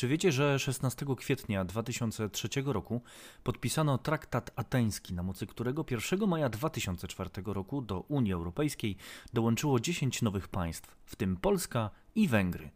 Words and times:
Czy 0.00 0.08
wiecie, 0.08 0.32
że 0.32 0.58
16 0.58 1.06
kwietnia 1.16 1.64
2003 1.64 2.48
roku 2.64 3.02
podpisano 3.42 3.98
traktat 3.98 4.50
ateński, 4.56 5.14
na 5.14 5.22
mocy 5.22 5.46
którego 5.46 5.84
1 5.90 6.28
maja 6.28 6.48
2004 6.48 7.30
roku 7.46 7.82
do 7.82 8.00
Unii 8.00 8.32
Europejskiej 8.32 8.96
dołączyło 9.32 9.80
10 9.80 10.22
nowych 10.22 10.48
państw, 10.48 10.96
w 11.04 11.16
tym 11.16 11.36
Polska 11.36 11.90
i 12.14 12.28
Węgry. 12.28 12.70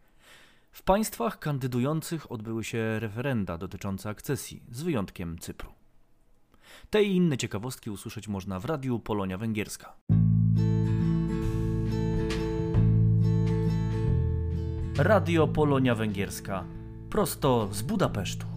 W 0.72 0.82
państwach 0.82 1.38
kandydujących 1.38 2.32
odbyły 2.32 2.64
się 2.64 3.00
referenda 3.00 3.58
dotyczące 3.58 4.08
akcesji, 4.08 4.62
z 4.70 4.82
wyjątkiem 4.82 5.38
Cypru. 5.38 5.72
Te 6.90 7.02
i 7.02 7.16
inne 7.16 7.36
ciekawostki 7.36 7.90
usłyszeć 7.90 8.28
można 8.28 8.60
w 8.60 8.64
radiu 8.64 8.98
Polonia 8.98 9.38
Węgierska. 9.38 9.96
Radio 14.98 15.48
Polonia 15.48 15.94
Węgierska 15.94 16.64
prosto 17.14 17.68
z 17.72 17.82
Budapesztu. 17.82 18.53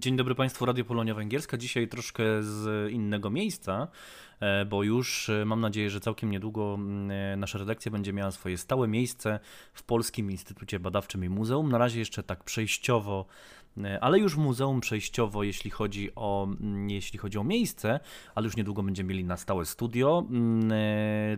Dzień 0.00 0.16
dobry 0.16 0.34
Państwu, 0.34 0.66
Radio 0.66 0.84
Polonia 0.84 1.14
Węgierska. 1.14 1.56
Dzisiaj 1.56 1.88
troszkę 1.88 2.22
z 2.42 2.90
innego 2.92 3.30
miejsca, 3.30 3.88
e, 4.40 4.64
bo 4.64 4.82
już 4.82 5.28
e, 5.28 5.44
mam 5.44 5.60
nadzieję, 5.60 5.90
że 5.90 6.00
całkiem 6.00 6.30
niedługo 6.30 6.78
e, 7.32 7.36
nasza 7.36 7.58
redakcja 7.58 7.90
będzie 7.90 8.12
miała 8.12 8.30
swoje 8.30 8.58
stałe 8.58 8.88
miejsce 8.88 9.40
w 9.72 9.82
Polskim 9.82 10.30
Instytucie 10.30 10.80
Badawczym 10.80 11.24
i 11.24 11.28
Muzeum. 11.28 11.70
Na 11.70 11.78
razie 11.78 11.98
jeszcze 11.98 12.22
tak 12.22 12.44
przejściowo, 12.44 13.26
ale 14.00 14.18
już 14.18 14.36
muzeum 14.36 14.80
przejściowo, 14.80 15.42
jeśli 15.42 15.70
chodzi 15.70 16.10
o, 16.16 16.48
jeśli 16.88 17.18
chodzi 17.18 17.38
o 17.38 17.44
miejsce, 17.44 18.00
ale 18.34 18.44
już 18.44 18.56
niedługo 18.56 18.82
będziemy 18.82 19.08
mieli 19.08 19.24
na 19.24 19.36
stałe 19.36 19.66
studio. 19.66 20.26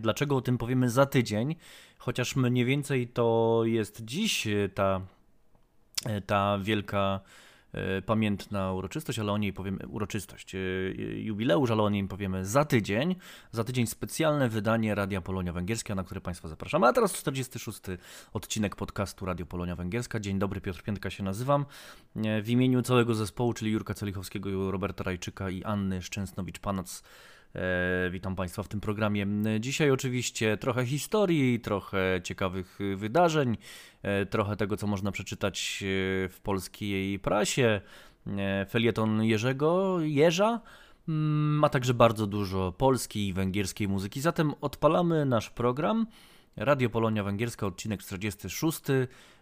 Dlaczego 0.01 0.37
o 0.37 0.41
tym 0.41 0.59
powiemy 0.59 0.91
za 0.91 1.07
tydzień? 1.07 1.57
Chociaż 1.99 2.37
mniej 2.37 2.65
więcej 2.65 3.09
to 3.09 3.61
jest 3.65 4.05
dziś 4.05 4.49
ta 4.75 5.01
ta 6.27 6.59
wielka 6.63 7.21
pamiętna 8.07 8.73
uroczystość, 8.73 9.19
ale 9.19 9.33
o 9.33 9.39
niej 9.39 9.53
powiemy, 9.53 9.87
uroczystość, 9.89 10.55
e, 10.55 10.59
jubileusz, 11.15 11.71
ale 11.71 11.83
o 11.83 11.91
niej 11.91 12.09
powiemy 12.09 12.45
za 12.45 12.65
tydzień. 12.65 13.17
Za 13.51 13.65
tydzień 13.65 13.87
specjalne 13.87 14.49
wydanie 14.49 14.95
Radia 14.95 15.21
Polonia 15.21 15.53
Węgierska, 15.53 15.95
na 15.95 16.05
które 16.05 16.21
Państwa 16.21 16.49
zapraszamy. 16.49 16.87
A 16.87 16.93
teraz 16.93 17.13
46. 17.13 17.81
odcinek 18.33 18.77
podcastu 18.77 19.27
Radio 19.27 19.47
Polonia 19.47 19.77
Węgierska. 19.77 20.21
Dzień 20.21 20.39
dobry, 20.39 20.61
Piotr 20.61 20.83
Piętka 20.83 21.11
się 21.11 21.23
nazywam. 21.23 21.67
E, 22.17 22.43
W 22.43 22.49
imieniu 22.49 22.83
całego 22.83 23.15
zespołu, 23.15 23.53
czyli 23.53 23.71
Jurka 23.71 23.95
Celichowskiego, 23.95 24.71
Roberta 24.71 25.05
Rajczyka 25.05 25.51
i 25.51 25.65
Anny 25.65 26.03
Szczęsnowicz-Panac 26.03 27.03
E, 27.03 27.42
witam 28.11 28.37
Państwa 28.37 28.63
w 28.63 28.69
tym 28.69 28.81
programie. 28.81 29.27
Dzisiaj 29.61 29.91
oczywiście 29.91 30.57
trochę 30.57 30.87
historii, 30.87 31.61
trochę 31.61 32.21
ciekawych 32.25 32.79
wydarzeń, 32.97 33.57
e, 34.03 34.27
trochę 34.27 34.57
tego, 34.57 34.77
co 34.77 34.87
można 34.87 35.13
przeczytać 35.13 35.83
e, 35.83 36.29
w 36.29 36.41
polskiej 36.43 37.19
prasie, 37.19 37.81
e, 38.27 38.67
felieton 38.71 39.25
Jerzego, 39.25 40.01
Jerza, 40.01 40.61
mm, 41.09 41.65
a 41.65 41.69
także 41.69 41.95
bardzo 41.95 42.27
dużo 42.27 42.73
polskiej 42.73 43.27
i 43.27 43.33
węgierskiej 43.33 43.89
muzyki. 43.89 44.21
Zatem 44.21 44.53
odpalamy 44.61 45.25
nasz 45.25 45.51
program. 45.51 46.07
Radio 46.57 46.91
Polonia 46.91 47.25
Węgierska, 47.25 47.67
odcinek 47.67 48.03
46. 48.03 48.81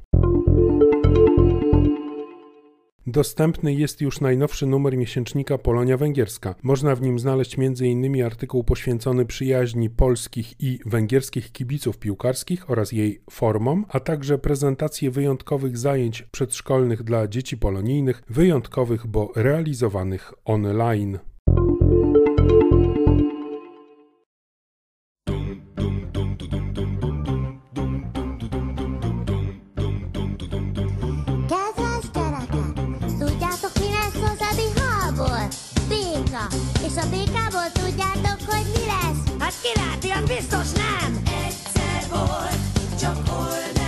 Dostępny 3.06 3.74
jest 3.74 4.00
już 4.00 4.20
najnowszy 4.20 4.66
numer 4.66 4.96
miesięcznika 4.96 5.58
Polonia 5.58 5.96
Węgierska. 5.96 6.54
Można 6.62 6.94
w 6.94 7.02
nim 7.02 7.18
znaleźć 7.18 7.58
m.in. 7.58 8.24
artykuł 8.24 8.64
poświęcony 8.64 9.26
przyjaźni 9.26 9.90
polskich 9.90 10.60
i 10.60 10.78
węgierskich 10.86 11.52
kibiców 11.52 11.98
piłkarskich 11.98 12.70
oraz 12.70 12.92
jej 12.92 13.22
formom, 13.30 13.86
a 13.88 14.00
także 14.00 14.38
prezentację 14.38 15.10
wyjątkowych 15.10 15.78
zajęć 15.78 16.22
przedszkolnych 16.22 17.02
dla 17.02 17.28
dzieci 17.28 17.56
polonijnych, 17.56 18.22
wyjątkowych, 18.28 19.06
bo 19.06 19.32
realizowanych 19.36 20.32
online. 20.44 21.18
Béka. 36.48 36.84
És 36.86 37.02
a 37.02 37.08
békából 37.08 37.72
tudjátok, 37.72 38.38
hogy 38.46 38.66
mi 38.74 38.86
lesz? 38.86 39.34
Hát 39.38 39.54
ki 39.62 39.68
lehet, 39.74 40.04
ilyen 40.04 40.24
biztos 40.24 40.72
nem! 40.72 41.22
Egyszer 41.46 42.08
volt, 42.10 42.98
csak 43.00 43.28
hol 43.28 43.79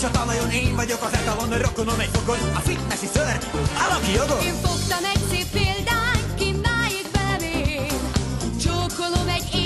És 0.00 0.06
a 0.06 0.10
talajon 0.10 0.50
én 0.50 0.76
vagyok 0.76 1.02
az 1.02 1.12
etalon, 1.12 1.58
rokonom 1.58 2.00
egy 2.00 2.08
fogon, 2.12 2.38
a 2.54 2.58
fitnessi 2.58 3.06
ször, 3.14 3.38
alaki 3.88 4.12
jogon. 4.12 4.40
Én 4.40 4.54
fogtam 4.54 5.04
egy 5.04 5.20
szép 5.30 5.46
példányt, 5.50 6.34
kinnáig 6.34 7.06
belemér, 7.12 7.92
csókolom 8.62 9.28
egy 9.28 9.59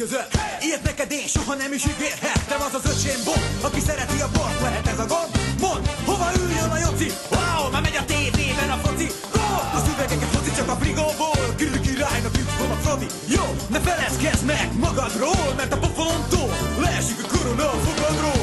között. 0.00 0.32
Ilyet 0.66 0.82
neked 0.82 1.10
én 1.20 1.26
soha 1.34 1.54
nem 1.54 1.72
is 1.78 1.84
ígérhettem. 1.92 2.60
Az 2.66 2.74
az 2.78 2.86
öcsém 2.92 3.20
bot, 3.24 3.44
aki 3.68 3.80
szereti 3.88 4.18
a 4.26 4.28
bort 4.36 4.60
Lehet 4.60 4.86
ez 4.92 5.00
a 5.04 5.06
gond? 5.12 5.30
Mond, 5.64 5.84
hova 6.08 6.28
üljön 6.42 6.70
a 6.76 6.78
joci? 6.84 7.08
Wow, 7.34 7.62
már 7.72 7.82
megy 7.86 7.98
a 8.02 8.04
tévében 8.12 8.70
a 8.76 8.78
foci. 8.84 9.08
Gól, 9.34 9.62
az 9.78 9.84
üvegeket 9.92 10.34
hozi 10.34 10.52
csak 10.58 10.68
a 10.74 10.76
frigóból. 10.82 11.44
Grill 11.60 11.80
királynak 11.86 12.34
van 12.60 12.70
a 12.76 12.78
Fradi 12.84 13.06
Jó, 13.36 13.44
ne 13.74 13.80
felezkezz 13.80 14.42
meg 14.52 14.68
magadról 14.84 15.46
Mert 15.56 15.72
a 15.72 15.78
pofolontól 15.78 16.50
leesik 16.82 17.18
a 17.24 17.26
korona 17.32 17.66
a 17.76 17.78
fogadról 17.86 18.39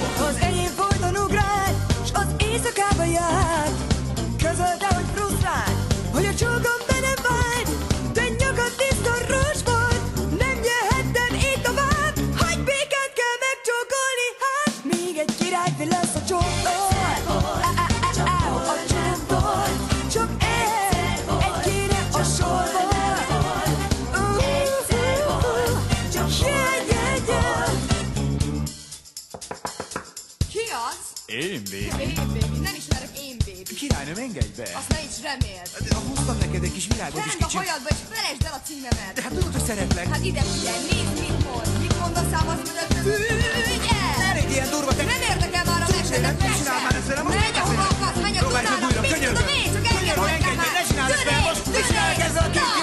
Én, 31.27 31.61
baby 31.71 32.03
Én, 32.05 32.13
baby. 32.15 32.59
Nem 32.69 32.75
ismerek 32.81 33.11
én, 33.27 33.35
baby. 33.45 33.73
Királynőm, 33.79 34.19
engedj 34.25 34.53
be! 34.59 34.67
Azt 34.81 34.89
ne 34.95 34.99
is 35.09 35.15
reméld. 35.27 35.67
De 35.87 35.91
hoztam 36.07 36.37
neked 36.43 36.61
egy 36.67 36.75
kis 36.77 36.87
virágot 36.91 37.19
és 37.19 37.25
Rend 37.29 37.41
a 37.41 37.45
kicsit... 37.45 37.59
hajadba 37.61 37.89
és 37.95 38.01
felejtsd 38.13 38.43
el 38.49 38.55
a 38.59 38.61
címemet. 38.67 39.11
De 39.17 39.21
hát 39.25 39.31
tudod, 39.37 39.51
hogy 39.57 39.65
szeretlek. 39.71 40.05
Hát 40.13 40.23
ide 40.29 40.41
figyelj, 40.51 40.79
nézd, 40.89 41.13
mit 41.23 41.37
mond. 41.45 41.69
Mit 41.83 41.95
mond 42.01 42.15
a 42.21 42.23
szám, 42.31 42.45
azt 42.53 42.63
mondod, 42.67 42.89
fűgy 43.05 43.87
el! 44.01 44.15
Ne 44.23 44.29
légy 44.37 44.51
ilyen 44.55 44.69
durva, 44.73 44.91
te... 44.97 45.03
Nem 45.13 45.21
érdekel 45.31 45.63
már 45.69 45.81
a 45.85 45.87
mesedet, 45.95 46.35
mese! 46.41 46.55
csinál 46.59 46.79
már 46.85 46.95
ezt 46.99 47.07
velem, 47.11 47.23
most 47.27 47.37
Menj, 47.41 47.57
ahova 47.63 47.85
akarsz, 47.93 48.19
menj 48.25 48.37
a 48.37 48.41
Próbálj 48.43 48.65
meg 48.65 48.73
tudának, 48.73 48.87
újra, 48.89 49.01
mit 49.05 49.11
könyörgöm. 49.13 49.39
tudom 49.41 49.55
én, 49.61 49.69
csak 49.75 49.85
engedd 49.97 50.19
meg, 50.29 50.39
ne 50.77 50.81
csináld 50.89 51.11
ezt 51.15 51.25
most! 51.45 51.61
Csinálok 51.87 52.19
ezzel 52.27 52.45
a 52.47 52.51
két 52.55 52.76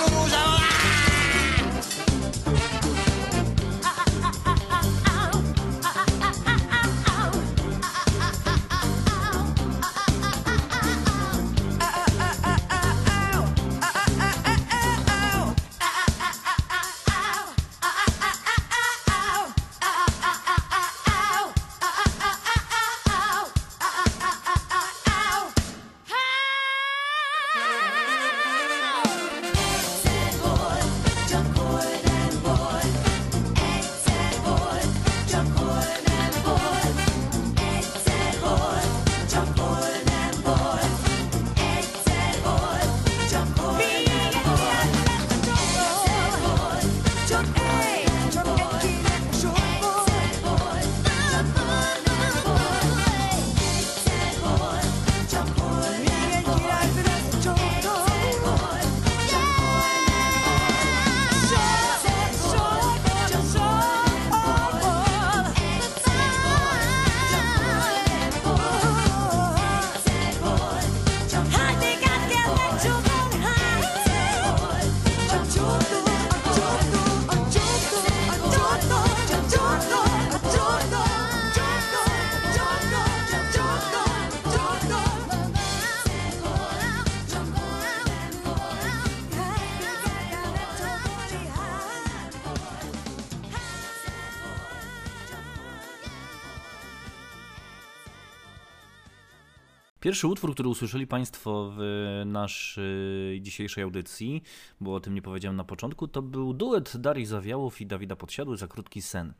Pierwszy 100.14 100.26
utwór, 100.28 100.54
który 100.54 100.68
usłyszeli 100.68 101.06
Państwo 101.06 101.72
w 101.76 101.82
naszej 102.26 103.40
dzisiejszej 103.42 103.84
audycji, 103.84 104.42
bo 104.80 104.94
o 104.94 105.00
tym 105.00 105.14
nie 105.14 105.22
powiedziałem 105.22 105.56
na 105.56 105.64
początku, 105.64 106.08
to 106.08 106.22
był 106.22 106.52
duet 106.52 106.96
Darii 106.96 107.26
Zawiałów 107.26 107.80
i 107.80 107.86
Dawida 107.86 108.16
Podsiadły 108.16 108.56
za 108.56 108.68
krótki 108.68 109.02
sen. 109.02 109.34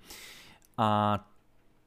A 0.77 1.19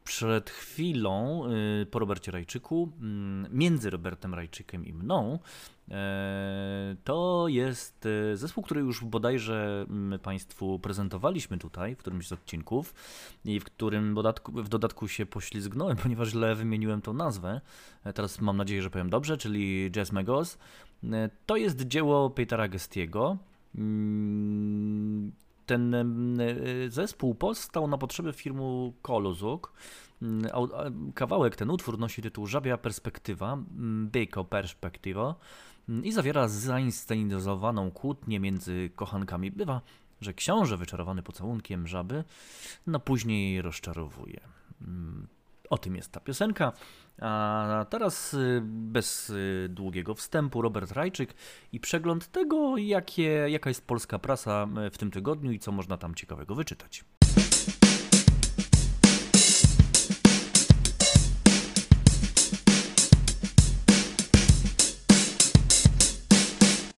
przed 0.07 0.49
chwilą, 0.49 1.43
y, 1.81 1.85
po 1.85 1.99
Robercie 1.99 2.31
Rajczyku, 2.31 2.91
mm, 3.01 3.47
między 3.51 3.89
Robertem 3.89 4.33
Rajczykiem 4.33 4.85
i 4.85 4.93
mną, 4.93 5.39
e, 5.91 6.95
to 7.03 7.45
jest 7.47 8.05
e, 8.05 8.37
zespół, 8.37 8.63
który 8.63 8.81
już 8.81 9.03
bodajże 9.03 9.85
my 9.89 10.19
Państwu 10.19 10.79
prezentowaliśmy 10.79 11.57
tutaj 11.57 11.95
w 11.95 11.97
którymś 11.97 12.27
z 12.27 12.31
odcinków 12.31 12.93
i 13.45 13.59
w 13.59 13.63
którym 13.63 14.15
dodatku, 14.15 14.51
w 14.51 14.69
dodatku 14.69 15.07
się 15.07 15.25
poślizgnąłem, 15.25 15.97
ponieważ 16.03 16.29
źle 16.29 16.55
wymieniłem 16.55 17.01
tą 17.01 17.13
nazwę. 17.13 17.61
E, 18.03 18.13
Teraz 18.13 18.41
mam 18.41 18.57
nadzieję, 18.57 18.81
że 18.81 18.89
powiem 18.89 19.09
dobrze, 19.09 19.37
czyli 19.37 19.91
Jazz 19.91 20.11
Megos. 20.11 20.57
E, 21.03 21.29
To 21.45 21.57
jest 21.57 21.81
dzieło 21.81 22.29
Petera 22.29 22.67
Gestiego. 22.67 23.37
Mm, 25.71 25.91
Ten 25.91 25.93
em, 25.93 26.37
e, 26.39 26.89
zespół 26.89 27.35
powstał 27.35 27.87
na 27.87 27.97
potrzeby 27.97 28.33
filmu 28.33 28.93
Koluzuk. 29.01 29.73
Mm, 30.21 31.13
Kawałek, 31.13 31.55
ten 31.55 31.69
utwór 31.69 31.99
nosi 31.99 32.21
tytuł 32.21 32.47
Żabia 32.47 32.77
Perspektywa, 32.77 33.53
mm, 33.53 34.09
Bejko 34.09 34.43
Perspektywa 34.43 35.35
mm, 35.89 36.05
i 36.05 36.11
zawiera 36.11 36.47
zainscenizowaną 36.47 37.91
kłótnię 37.91 38.39
między 38.39 38.89
kochankami. 38.95 39.51
Bywa, 39.51 39.81
że 40.21 40.33
książę 40.33 40.77
wyczarowany 40.77 41.23
pocałunkiem 41.23 41.87
żaby, 41.87 42.23
no 42.87 42.99
później 42.99 43.61
rozczarowuje. 43.61 44.39
O 45.69 45.77
tym 45.77 45.95
jest 45.95 46.11
ta 46.11 46.19
piosenka. 46.19 46.73
A 47.21 47.85
teraz 47.89 48.33
y, 48.33 48.61
bez 48.63 49.29
y, 49.29 49.67
długiego 49.69 50.15
wstępu 50.15 50.61
Robert 50.61 50.91
Rajczyk 50.91 51.33
i 51.71 51.79
przegląd 51.79 52.27
tego, 52.27 52.77
jakie, 52.77 53.29
jaka 53.49 53.69
jest 53.69 53.87
polska 53.87 54.19
prasa 54.19 54.67
y, 54.87 54.89
w 54.89 54.97
tym 54.97 55.11
tygodniu 55.11 55.51
i 55.51 55.59
co 55.59 55.71
można 55.71 55.97
tam 55.97 56.15
ciekawego 56.15 56.55
wyczytać. 56.55 57.03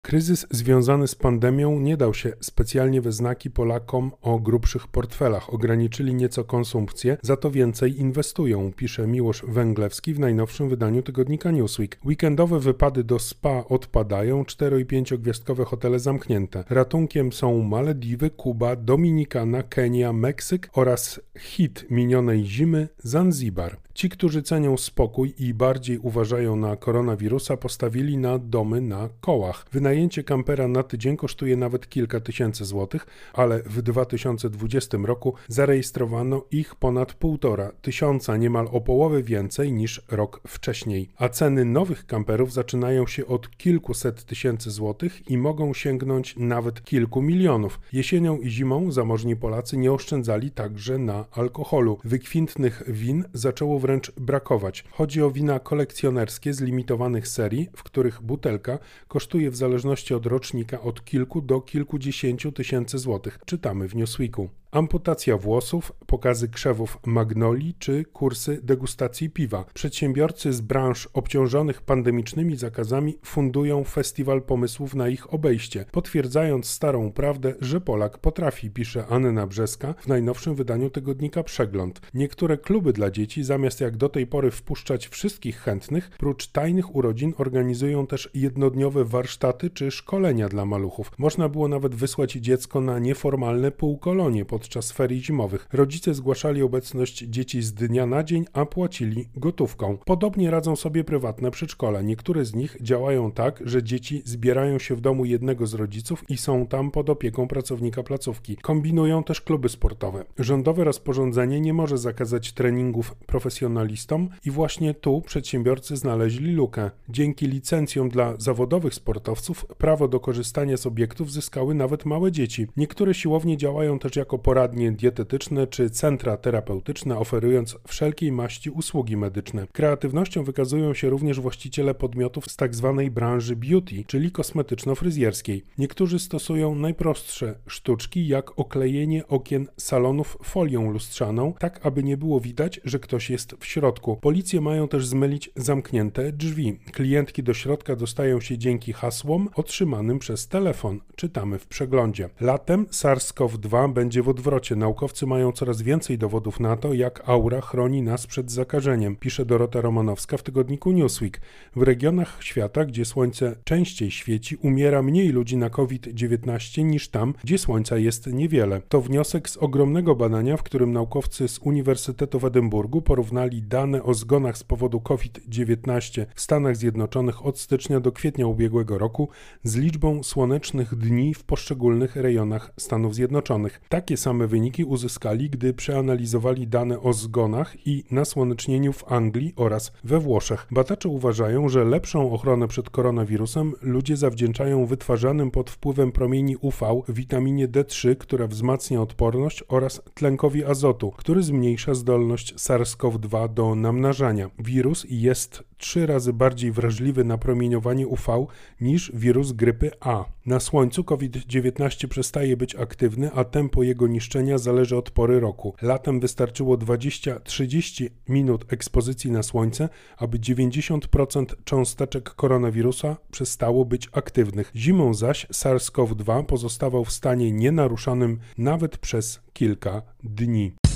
Kryzys 0.10 0.48
związany 0.52 1.08
z 1.08 1.16
pandemią 1.16 1.80
nie 1.80 1.98
dał 1.98 2.14
się 2.14 2.34
specjalnie 2.40 3.02
we 3.02 3.12
znaki 3.12 3.52
Polakom 3.52 4.12
o 4.22 4.40
grubszych 4.40 4.88
portfelach. 4.88 5.54
Ograniczyli 5.54 6.14
nieco 6.14 6.44
konsumpcję, 6.44 7.18
za 7.22 7.38
to 7.38 7.52
więcej 7.52 8.00
inwestują, 8.00 8.72
pisze 8.74 9.08
Miłosz 9.08 9.46
Węglewski 9.48 10.14
w 10.14 10.20
najnowszym 10.20 10.70
wydaniu 10.70 11.02
tygodnika 11.02 11.52
Newsweek. 11.52 12.00
Weekendowe 12.06 12.60
wypady 12.60 13.04
do 13.04 13.20
spa 13.20 13.64
odpadają, 13.70 14.46
4 14.46 14.82
i 14.82 14.86
5 14.86 15.14
gwiazdkowe 15.14 15.66
hotele 15.66 16.00
zamknięte. 16.00 16.64
Ratunkiem 16.70 17.32
są 17.32 17.64
Malediwy, 17.64 18.30
Kuba, 18.30 18.76
Dominikana, 18.76 19.64
Kenia, 19.64 20.14
Meksyk 20.14 20.70
oraz 20.74 21.22
hit 21.38 21.86
minionej 21.90 22.46
zimy 22.46 22.88
Zanzibar. 22.98 23.78
Ci, 23.94 24.10
którzy 24.10 24.44
cenią 24.44 24.78
spokój 24.78 25.34
i 25.40 25.54
bardziej 25.54 25.98
uważają 25.98 26.56
na 26.56 26.76
koronawirusa, 26.76 27.58
postawili 27.58 28.18
na 28.18 28.40
domy 28.40 28.82
na 28.82 29.10
kołach. 29.22 29.66
Wynajęli 29.72 29.99
Wynajęcie 30.00 30.24
kampera 30.24 30.68
na 30.68 30.84
tydzień 30.84 31.18
kosztuje 31.18 31.58
nawet 31.58 31.90
kilka 31.90 32.20
tysięcy 32.20 32.66
złotych, 32.66 33.08
ale 33.34 33.64
w 33.64 33.82
2020 33.82 34.98
roku 35.04 35.34
zarejestrowano 35.48 36.46
ich 36.52 36.76
ponad 36.76 37.14
półtora 37.14 37.72
tysiąca, 37.82 38.38
niemal 38.38 38.68
o 38.72 38.82
połowę 38.82 39.24
więcej 39.24 39.74
niż 39.74 40.02
rok 40.12 40.42
wcześniej. 40.48 41.10
A 41.18 41.30
ceny 41.30 41.66
nowych 41.66 42.06
kamperów 42.06 42.54
zaczynają 42.54 43.08
się 43.08 43.28
od 43.28 43.58
kilkuset 43.58 44.26
tysięcy 44.26 44.72
złotych 44.72 45.30
i 45.30 45.38
mogą 45.38 45.74
sięgnąć 45.74 46.36
nawet 46.38 46.84
kilku 46.84 47.22
milionów. 47.22 47.80
Jesienią 47.94 48.38
i 48.38 48.50
zimą 48.50 48.92
zamożni 48.92 49.36
Polacy 49.36 49.78
nie 49.78 49.92
oszczędzali 49.92 50.52
także 50.52 50.98
na 50.98 51.26
alkoholu. 51.32 51.98
Wykwintnych 52.04 52.84
win 52.88 53.24
zaczęło 53.34 53.80
wręcz 53.80 54.12
brakować. 54.12 54.84
Chodzi 54.92 55.22
o 55.22 55.32
wina 55.32 55.60
kolekcjonerskie 55.60 56.54
z 56.54 56.62
limitowanych 56.62 57.28
serii, 57.28 57.70
w 57.76 57.84
których 57.84 58.22
butelka 58.22 58.80
kosztuje 59.08 59.52
w 59.52 59.56
zależności 59.56 59.89
od 60.16 60.26
rocznika 60.26 60.82
od 60.82 61.06
kilku 61.06 61.42
do 61.42 61.62
kilkudziesięciu 61.62 62.52
tysięcy 62.52 62.98
złotych. 62.98 63.40
Czytamy 63.46 63.88
w 63.88 63.96
Newsweeku. 63.96 64.50
Amputacja 64.72 65.38
włosów, 65.38 65.92
pokazy 66.06 66.50
krzewów 66.50 66.98
magnolii 67.06 67.76
czy 67.80 68.06
kursy 68.14 68.60
degustacji 68.64 69.30
piwa. 69.30 69.66
Przedsiębiorcy 69.74 70.54
z 70.54 70.62
branż 70.62 71.10
obciążonych 71.14 71.82
pandemicznymi 71.82 72.56
zakazami 72.56 73.18
fundują 73.24 73.84
festiwal 73.84 74.42
pomysłów 74.42 74.96
na 74.96 75.10
ich 75.10 75.34
obejście, 75.34 75.86
potwierdzając 75.92 76.68
starą 76.68 77.12
prawdę, 77.12 77.54
że 77.62 77.82
Polak 77.82 78.18
potrafi, 78.18 78.70
pisze 78.70 79.06
Anna 79.08 79.48
Brzeska 79.48 79.94
w 80.00 80.08
najnowszym 80.08 80.56
wydaniu 80.56 80.90
tygodnika 80.90 81.44
Przegląd. 81.44 82.02
Niektóre 82.14 82.58
kluby 82.58 82.94
dla 82.94 83.12
dzieci, 83.12 83.44
zamiast 83.44 83.82
jak 83.82 83.98
do 83.98 84.10
tej 84.10 84.28
pory 84.28 84.52
wpuszczać 84.52 85.08
wszystkich 85.08 85.60
chętnych, 85.60 86.10
prócz 86.18 86.48
tajnych 86.48 86.96
urodzin 86.96 87.34
organizują 87.38 88.08
też 88.08 88.30
jednodniowe 88.34 89.06
warsztaty 89.06 89.70
czy 89.70 89.92
szkolenia 89.92 90.50
dla 90.50 90.66
maluchów. 90.66 91.12
Można 91.18 91.50
było 91.50 91.68
nawet 91.68 91.96
wysłać 91.96 92.32
dziecko 92.32 92.82
na 92.82 93.00
nieformalne 93.00 93.72
półkolonie 93.72 94.46
podczas 94.60 94.92
ferii 94.92 95.24
zimowych. 95.24 95.68
Rodzice 95.74 96.14
zgłaszali 96.14 96.64
obecność 96.64 97.18
dzieci 97.18 97.62
z 97.62 97.74
dnia 97.74 98.06
na 98.06 98.24
dzień, 98.24 98.46
a 98.54 98.66
płacili 98.66 99.30
gotówką. 99.36 99.98
Podobnie 100.06 100.52
radzą 100.52 100.76
sobie 100.76 101.04
prywatne 101.04 101.52
przedszkola. 101.52 102.02
Niektóre 102.02 102.46
z 102.46 102.56
nich 102.56 102.78
działają 102.82 103.32
tak, 103.32 103.62
że 103.66 103.84
dzieci 103.84 104.22
zbierają 104.26 104.80
się 104.80 104.96
w 104.96 105.02
domu 105.02 105.26
jednego 105.26 105.68
z 105.68 105.74
rodziców 105.74 106.24
i 106.30 106.38
są 106.38 106.68
tam 106.68 106.92
pod 106.92 107.10
opieką 107.10 107.48
pracownika 107.48 108.04
placówki. 108.04 108.58
Kombinują 108.58 109.24
też 109.24 109.42
kluby 109.42 109.70
sportowe. 109.70 110.26
Rządowe 110.40 110.84
rozporządzenie 110.84 111.62
nie 111.62 111.74
może 111.74 111.98
zakazać 111.98 112.54
treningów 112.54 113.16
profesjonalistom 113.16 114.30
i 114.46 114.52
właśnie 114.52 114.94
tu 114.94 115.22
przedsiębiorcy 115.22 115.98
znaleźli 115.98 116.52
lukę. 116.52 116.92
Dzięki 117.10 117.48
licencjom 117.48 118.10
dla 118.10 118.34
zawodowych 118.38 118.94
sportowców 118.94 119.66
prawo 119.66 120.08
do 120.08 120.20
korzystania 120.20 120.78
z 120.78 120.86
obiektów 120.86 121.32
zyskały 121.32 121.76
nawet 121.76 122.06
małe 122.06 122.32
dzieci. 122.32 122.68
Niektóre 122.78 123.14
siłownie 123.14 123.58
działają 123.58 124.00
też 124.00 124.16
jako 124.16 124.40
poradnie 124.50 124.92
dietetyczne 124.92 125.68
czy 125.68 125.90
centra 125.90 126.38
terapeutyczne, 126.38 127.18
oferując 127.18 127.78
wszelkiej 127.88 128.32
maści 128.32 128.70
usługi 128.70 129.18
medyczne. 129.18 129.68
Kreatywnością 129.74 130.44
wykazują 130.44 130.94
się 130.94 131.10
również 131.10 131.40
właściciele 131.40 131.96
podmiotów 131.96 132.46
z 132.52 132.56
tzw. 132.56 133.10
branży 133.12 133.56
beauty, 133.56 134.04
czyli 134.08 134.32
kosmetyczno-fryzjerskiej. 134.32 135.62
Niektórzy 135.78 136.20
stosują 136.20 136.76
najprostsze 136.76 137.56
sztuczki, 137.68 138.28
jak 138.28 138.60
oklejenie 138.60 139.28
okien 139.28 139.68
salonów 139.78 140.38
folią 140.44 140.92
lustrzaną, 140.92 141.54
tak 141.60 141.86
aby 141.86 142.04
nie 142.04 142.18
było 142.18 142.40
widać, 142.40 142.82
że 142.84 143.00
ktoś 143.00 143.30
jest 143.30 143.56
w 143.60 143.66
środku. 143.66 144.18
Policje 144.22 144.62
mają 144.62 144.88
też 144.88 145.08
zmylić 145.08 145.50
zamknięte 145.56 146.32
drzwi. 146.32 146.80
Klientki 146.92 147.44
do 147.44 147.54
środka 147.54 147.96
dostają 147.96 148.42
się 148.42 148.58
dzięki 148.58 148.94
hasłom 148.94 149.50
otrzymanym 149.56 150.20
przez 150.20 150.48
telefon. 150.48 151.00
Czytamy 151.16 151.60
w 151.60 151.68
przeglądzie. 151.68 152.30
Latem 152.42 152.86
SARS-CoV-2 152.86 153.94
będzie 153.94 154.24
w 154.24 154.30
odwrocie. 154.40 154.76
Naukowcy 154.76 155.26
mają 155.26 155.52
coraz 155.52 155.82
więcej 155.82 156.18
dowodów 156.18 156.60
na 156.60 156.78
to, 156.78 156.94
jak 156.94 157.30
aura 157.30 157.62
chroni 157.62 158.02
nas 158.02 158.28
przed 158.28 158.52
zakażeniem, 158.52 159.16
pisze 159.16 159.46
Dorota 159.46 159.82
Romanowska 159.82 160.38
w 160.38 160.44
tygodniku 160.44 160.92
Newsweek. 160.92 161.42
W 161.76 161.82
regionach 161.82 162.38
świata, 162.44 162.86
gdzie 162.86 163.06
słońce 163.06 163.56
częściej 163.64 164.12
świeci, 164.12 164.56
umiera 164.56 165.02
mniej 165.02 165.30
ludzi 165.30 165.58
na 165.58 165.70
COVID-19 165.70 166.84
niż 166.84 167.10
tam, 167.10 167.34
gdzie 167.44 167.58
słońca 167.58 167.98
jest 167.98 168.28
niewiele. 168.28 168.82
To 168.90 169.02
wniosek 169.02 169.50
z 169.50 169.58
ogromnego 169.58 170.16
badania, 170.16 170.58
w 170.58 170.64
którym 170.64 170.92
naukowcy 170.92 171.48
z 171.48 171.60
Uniwersytetu 171.60 172.40
w 172.40 172.46
Edynburgu 172.46 173.02
porównali 173.02 173.62
dane 173.62 174.04
o 174.04 174.14
zgonach 174.14 174.58
z 174.58 174.64
powodu 174.64 175.02
COVID-19 175.02 176.26
w 176.36 176.42
Stanach 176.42 176.78
Zjednoczonych 176.78 177.46
od 177.46 177.60
stycznia 177.60 178.00
do 178.00 178.12
kwietnia 178.12 178.48
ubiegłego 178.48 178.98
roku 178.98 179.30
z 179.64 179.76
liczbą 179.76 180.24
słonecznych 180.24 180.96
dni 180.96 181.34
w 181.34 181.44
poszczególnych 181.44 182.16
rejonach 182.16 182.72
Stanów 182.78 183.16
Zjednoczonych. 183.16 183.82
Takie 183.90 184.18
same 184.30 184.48
wyniki 184.48 184.84
uzyskali, 184.84 185.50
gdy 185.50 185.74
przeanalizowali 185.74 186.68
dane 186.68 187.00
o 187.00 187.14
zgonach 187.14 187.88
i 187.88 188.04
nasłonecznieniu 188.12 188.94
w 188.94 189.12
Anglii 189.12 189.54
oraz 189.56 189.92
we 190.04 190.20
Włoszech. 190.20 190.68
Badacze 190.72 191.10
uważają, 191.10 191.70
że 191.70 191.86
lepszą 191.86 192.32
ochronę 192.32 192.68
przed 192.68 192.90
koronawirusem 192.90 193.74
ludzie 193.82 194.18
zawdzięczają 194.18 194.86
wytwarzanym 194.86 195.52
pod 195.52 195.70
wpływem 195.70 196.12
promieni 196.12 196.58
UV 196.58 197.02
witaminie 197.10 197.68
D3, 197.68 198.16
która 198.16 198.48
wzmacnia 198.48 199.02
odporność 199.02 199.64
oraz 199.68 200.02
tlenkowi 200.14 200.66
azotu, 200.66 201.12
który 201.12 201.44
zmniejsza 201.44 201.94
zdolność 201.94 202.56
SARS-CoV-2 202.56 203.54
do 203.54 203.76
namnażania. 203.76 204.50
Wirus 204.60 205.06
jest 205.10 205.69
trzy 205.80 206.06
razy 206.06 206.34
bardziej 206.34 206.72
wrażliwy 206.72 207.24
na 207.24 207.38
promieniowanie 207.38 208.08
UV 208.08 208.46
niż 208.82 209.12
wirus 209.16 209.52
grypy 209.52 209.92
A. 210.00 210.26
Na 210.46 210.60
słońcu 210.60 211.04
COVID-19 211.04 212.08
przestaje 212.08 212.58
być 212.58 212.76
aktywny, 212.76 213.32
a 213.32 213.44
tempo 213.44 213.84
jego 213.84 214.08
niszczenia 214.08 214.58
zależy 214.58 214.98
od 214.98 215.12
pory 215.12 215.40
roku. 215.40 215.76
Latem 215.82 216.20
wystarczyło 216.20 216.78
20-30 216.78 218.10
minut 218.30 218.74
ekspozycji 218.74 219.32
na 219.32 219.44
słońce, 219.44 219.90
aby 220.18 220.40
90% 220.40 221.46
cząsteczek 221.64 222.30
koronawirusa 222.30 223.18
przestało 223.32 223.86
być 223.86 224.10
aktywnych. 224.12 224.72
Zimą 224.76 225.14
zaś 225.14 225.48
SARS-CoV-2 225.48 226.44
pozostawał 226.44 227.06
w 227.06 227.12
stanie 227.12 227.52
nienaruszonym 227.52 228.40
nawet 228.58 228.98
przez 228.98 229.40
kilka 229.54 230.02
dni. 230.24 230.89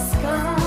sky. 0.00 0.57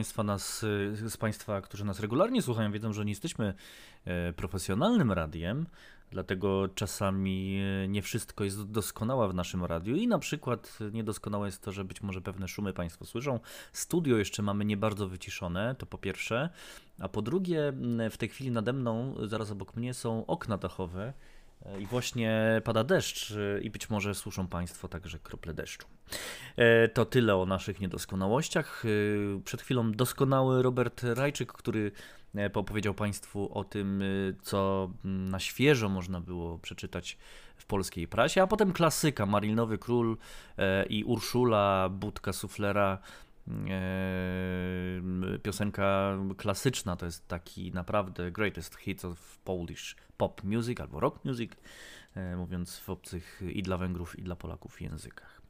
Państwa 0.00 0.22
nas, 0.22 0.60
z 1.06 1.16
Państwa, 1.16 1.60
którzy 1.60 1.84
nas 1.84 2.00
regularnie 2.00 2.42
słuchają, 2.42 2.72
wiedzą, 2.72 2.92
że 2.92 3.04
nie 3.04 3.12
jesteśmy 3.12 3.54
e, 4.04 4.32
profesjonalnym 4.32 5.12
radiem, 5.12 5.66
dlatego 6.10 6.68
czasami 6.74 7.60
e, 7.84 7.88
nie 7.88 8.02
wszystko 8.02 8.44
jest 8.44 8.70
doskonałe 8.70 9.28
w 9.28 9.34
naszym 9.34 9.64
radiu 9.64 9.96
i 9.96 10.06
na 10.06 10.18
przykład 10.18 10.78
niedoskonałe 10.92 11.48
jest 11.48 11.62
to, 11.62 11.72
że 11.72 11.84
być 11.84 12.02
może 12.02 12.20
pewne 12.20 12.48
szumy 12.48 12.72
Państwo 12.72 13.04
słyszą. 13.04 13.40
Studio 13.72 14.16
jeszcze 14.16 14.42
mamy 14.42 14.64
nie 14.64 14.76
bardzo 14.76 15.08
wyciszone, 15.08 15.74
to 15.78 15.86
po 15.86 15.98
pierwsze, 15.98 16.50
a 16.98 17.08
po 17.08 17.22
drugie 17.22 17.72
w 18.10 18.16
tej 18.16 18.28
chwili 18.28 18.50
nade 18.50 18.72
mną, 18.72 19.14
zaraz 19.26 19.50
obok 19.50 19.76
mnie 19.76 19.94
są 19.94 20.26
okna 20.26 20.56
dachowe, 20.56 21.12
I 21.78 21.86
właśnie 21.86 22.60
pada 22.64 22.84
deszcz 22.84 23.30
e, 23.30 23.60
i 23.60 23.70
być 23.70 23.90
może 23.90 24.14
słyszą 24.14 24.46
Państwo 24.48 24.88
także 24.88 25.18
krople 25.18 25.54
deszczu. 25.54 25.86
E, 26.56 26.88
To 26.88 27.04
tyle 27.04 27.36
o 27.36 27.46
naszych 27.46 27.80
niedoskonałościach. 27.80 28.84
E, 28.84 29.40
Przed 29.44 29.62
chwilą 29.62 29.92
doskonały 29.92 30.62
Robert 30.62 31.02
Rajczyk, 31.02 31.52
który 31.52 31.92
e, 32.36 32.50
opowiedział 32.54 32.94
Państwu 32.94 33.58
o 33.58 33.64
tym, 33.64 34.02
e, 34.02 34.04
co 34.42 34.90
na 35.04 35.38
świeżo 35.40 35.88
można 35.88 36.20
było 36.20 36.58
przeczytać 36.58 37.18
w 37.56 37.66
polskiej 37.66 38.08
prasie, 38.08 38.42
a 38.42 38.46
potem 38.46 38.72
klasyka 38.72 39.26
Marinowy 39.26 39.78
Król 39.78 40.16
e, 40.58 40.86
i 40.86 41.04
Urszula, 41.04 41.88
Budka 41.88 42.32
Suflera. 42.32 42.98
Piosenka 45.42 46.18
klasyczna 46.36 46.96
to 46.96 47.06
jest 47.06 47.28
taki 47.28 47.72
naprawdę 47.72 48.32
greatest 48.32 48.76
hits 48.76 49.04
of 49.04 49.38
Polish 49.44 49.96
pop 50.16 50.44
music 50.44 50.80
albo 50.80 51.00
rock 51.00 51.24
music, 51.24 51.52
e, 52.14 52.36
mówiąc 52.36 52.78
w 52.78 52.90
obcych 52.90 53.42
i 53.52 53.62
dla 53.62 53.76
Węgrów, 53.76 54.18
i 54.18 54.22
dla 54.22 54.36
Polaków 54.36 54.80
językach. 54.80 55.40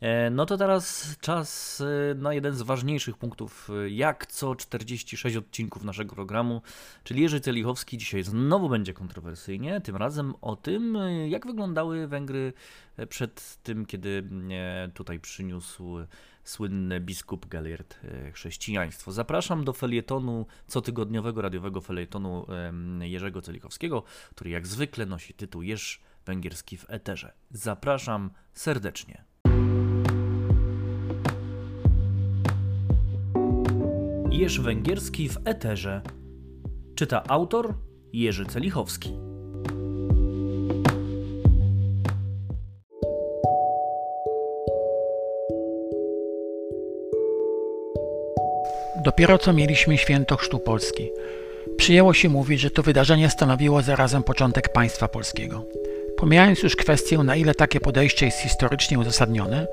E, 0.00 0.30
No 0.30 0.46
to 0.46 0.56
teraz 0.56 1.16
czas 1.20 1.80
e, 2.10 2.14
na 2.14 2.34
jeden 2.34 2.54
z 2.54 2.62
ważniejszych 2.62 3.16
punktów, 3.16 3.68
jak 3.88 4.26
co 4.26 4.54
46 4.54 5.36
odcinków 5.36 5.84
naszego 5.84 6.14
programu, 6.14 6.62
czyli 7.04 7.22
Jerzy 7.22 7.40
Celichowski 7.40 7.98
dzisiaj 7.98 8.22
znowu 8.22 8.68
będzie 8.68 8.94
kontrowersyjnie, 8.94 9.80
tym 9.80 9.96
razem 9.96 10.34
o 10.40 10.56
tym, 10.56 10.98
jak 11.28 11.46
wyglądały 11.46 12.08
Węgry 12.08 12.52
przed 13.08 13.56
tym, 13.62 13.86
kiedy 13.86 14.28
tutaj 14.94 15.20
przyniósł 15.20 15.96
słynny 16.44 17.00
biskup 17.00 17.46
Galiert 17.46 17.98
e, 18.04 18.32
chrześcijaństwo. 18.32 19.12
Zapraszam 19.12 19.64
do 19.64 19.72
felietonu, 19.72 20.46
cotygodniowego 20.66 21.42
radiowego 21.42 21.80
felietonu 21.80 22.46
Jerzego 23.00 23.42
Celichowskiego, 23.42 24.02
który 24.30 24.50
jak 24.50 24.66
zwykle 24.66 25.06
nosi 25.06 25.34
tytuł 25.34 25.62
Jerz 25.62 26.00
Węgierski 26.26 26.76
w 26.76 26.84
eterze. 26.88 27.32
Zapraszam 27.50 28.30
serdecznie. 28.52 29.24
Jerz 34.30 34.60
Węgierski 34.60 35.28
w 35.28 35.38
eterze. 35.44 36.02
Czyta 36.94 37.22
autor 37.28 37.74
Jerzy 38.12 38.46
Celichowski. 38.46 39.31
Dopiero 49.04 49.38
co 49.38 49.52
mieliśmy 49.52 49.98
święto 49.98 50.36
Chrztu 50.36 50.58
Polski. 50.58 51.10
Przyjęło 51.76 52.14
się 52.14 52.28
mówić, 52.28 52.60
że 52.60 52.70
to 52.70 52.82
wydarzenie 52.82 53.30
stanowiło 53.30 53.82
zarazem 53.82 54.22
początek 54.22 54.72
państwa 54.72 55.08
polskiego. 55.08 55.64
Pomijając 56.16 56.62
już 56.62 56.76
kwestię, 56.76 57.18
na 57.18 57.36
ile 57.36 57.54
takie 57.54 57.80
podejście 57.80 58.26
jest 58.26 58.38
historycznie 58.38 58.98
uzasadnione, 58.98 59.66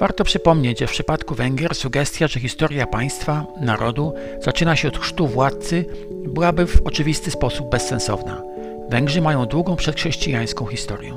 warto 0.00 0.24
przypomnieć, 0.24 0.78
że 0.78 0.86
w 0.86 0.90
przypadku 0.90 1.34
Węgier 1.34 1.74
sugestia, 1.74 2.28
że 2.28 2.40
historia 2.40 2.86
państwa, 2.86 3.46
narodu 3.60 4.14
zaczyna 4.40 4.76
się 4.76 4.88
od 4.88 4.98
chrztu 4.98 5.26
władcy, 5.26 5.84
byłaby 6.10 6.66
w 6.66 6.86
oczywisty 6.86 7.30
sposób 7.30 7.70
bezsensowna. 7.70 8.42
Węgrzy 8.90 9.20
mają 9.20 9.46
długą 9.46 9.76
przedchrześcijańską 9.76 10.66
historię. 10.66 11.14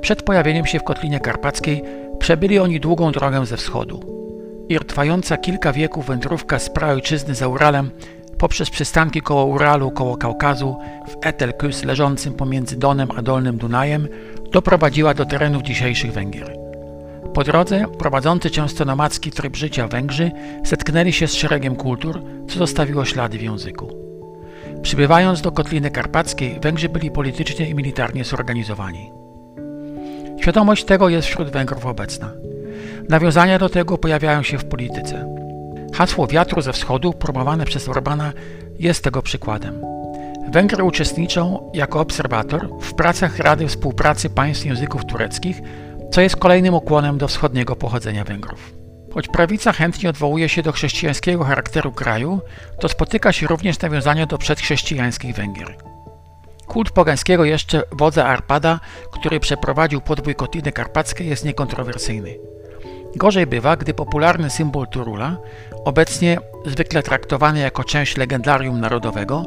Przed 0.00 0.22
pojawieniem 0.22 0.66
się 0.66 0.78
w 0.78 0.84
Kotlinie 0.84 1.20
Karpackiej 1.20 1.82
przebyli 2.18 2.58
oni 2.58 2.80
długą 2.80 3.12
drogę 3.12 3.46
ze 3.46 3.56
wschodu 3.56 4.17
i 4.68 4.78
trwająca 4.78 5.36
kilka 5.36 5.72
wieków 5.72 6.06
wędrówka 6.06 6.58
z 6.58 6.70
praojczyzny 6.70 7.34
za 7.34 7.48
Uralem 7.48 7.90
poprzez 8.38 8.70
przystanki 8.70 9.20
koło 9.20 9.44
Uralu, 9.44 9.90
koło 9.90 10.16
Kaukazu, 10.16 10.76
w 11.08 11.26
Etelkys 11.26 11.84
leżącym 11.84 12.34
pomiędzy 12.34 12.76
Donem 12.76 13.08
a 13.16 13.22
Dolnym 13.22 13.58
Dunajem 13.58 14.08
doprowadziła 14.52 15.14
do 15.14 15.24
terenów 15.24 15.62
dzisiejszych 15.62 16.12
Węgier. 16.12 16.56
Po 17.34 17.44
drodze, 17.44 17.84
prowadzący 17.98 18.50
często 18.50 18.84
nomadzki 18.84 19.30
tryb 19.30 19.56
życia 19.56 19.88
Węgrzy 19.88 20.30
zetknęli 20.64 21.12
się 21.12 21.28
z 21.28 21.34
szeregiem 21.34 21.76
kultur, 21.76 22.22
co 22.48 22.58
zostawiło 22.58 23.04
ślady 23.04 23.38
w 23.38 23.42
języku. 23.42 23.88
Przybywając 24.82 25.40
do 25.40 25.52
Kotliny 25.52 25.90
Karpackiej, 25.90 26.60
Węgrzy 26.60 26.88
byli 26.88 27.10
politycznie 27.10 27.68
i 27.68 27.74
militarnie 27.74 28.24
zorganizowani. 28.24 29.10
Świadomość 30.40 30.84
tego 30.84 31.08
jest 31.08 31.28
wśród 31.28 31.50
Węgrów 31.50 31.86
obecna. 31.86 32.32
Nawiązania 33.08 33.58
do 33.58 33.68
tego 33.68 33.98
pojawiają 33.98 34.42
się 34.42 34.58
w 34.58 34.64
polityce. 34.64 35.34
Hasło 35.94 36.26
wiatru 36.26 36.62
ze 36.62 36.72
wschodu, 36.72 37.12
promowane 37.12 37.64
przez 37.64 37.88
Orbana, 37.88 38.32
jest 38.78 39.04
tego 39.04 39.22
przykładem. 39.22 39.82
Węgry 40.52 40.84
uczestniczą 40.84 41.70
jako 41.74 42.00
obserwator 42.00 42.68
w 42.80 42.94
pracach 42.94 43.38
Rady 43.38 43.66
Współpracy 43.68 44.30
Państw 44.30 44.66
Języków 44.66 45.04
Tureckich, 45.04 45.60
co 46.10 46.20
jest 46.20 46.36
kolejnym 46.36 46.74
ukłonem 46.74 47.18
do 47.18 47.28
wschodniego 47.28 47.76
pochodzenia 47.76 48.24
Węgrów. 48.24 48.72
Choć 49.14 49.28
prawica 49.28 49.72
chętnie 49.72 50.10
odwołuje 50.10 50.48
się 50.48 50.62
do 50.62 50.72
chrześcijańskiego 50.72 51.44
charakteru 51.44 51.92
kraju, 51.92 52.40
to 52.80 52.88
spotyka 52.88 53.32
się 53.32 53.46
również 53.46 53.80
nawiązania 53.80 54.26
do 54.26 54.38
przedchrześcijańskich 54.38 55.36
Węgier. 55.36 55.76
Kult 56.66 56.90
pogańskiego 56.90 57.44
jeszcze 57.44 57.82
wodza 57.92 58.26
Arpada, 58.26 58.80
który 59.12 59.40
przeprowadził 59.40 60.00
podbój 60.00 60.34
Kotliny 60.34 60.72
Karpackiej 60.72 61.28
jest 61.28 61.44
niekontrowersyjny. 61.44 62.57
Gorzej 63.16 63.46
bywa, 63.46 63.76
gdy 63.76 63.94
popularny 63.94 64.50
symbol 64.50 64.86
Turula, 64.86 65.36
obecnie 65.84 66.38
zwykle 66.66 67.02
traktowany 67.02 67.60
jako 67.60 67.84
część 67.84 68.16
legendarium 68.16 68.80
narodowego, 68.80 69.44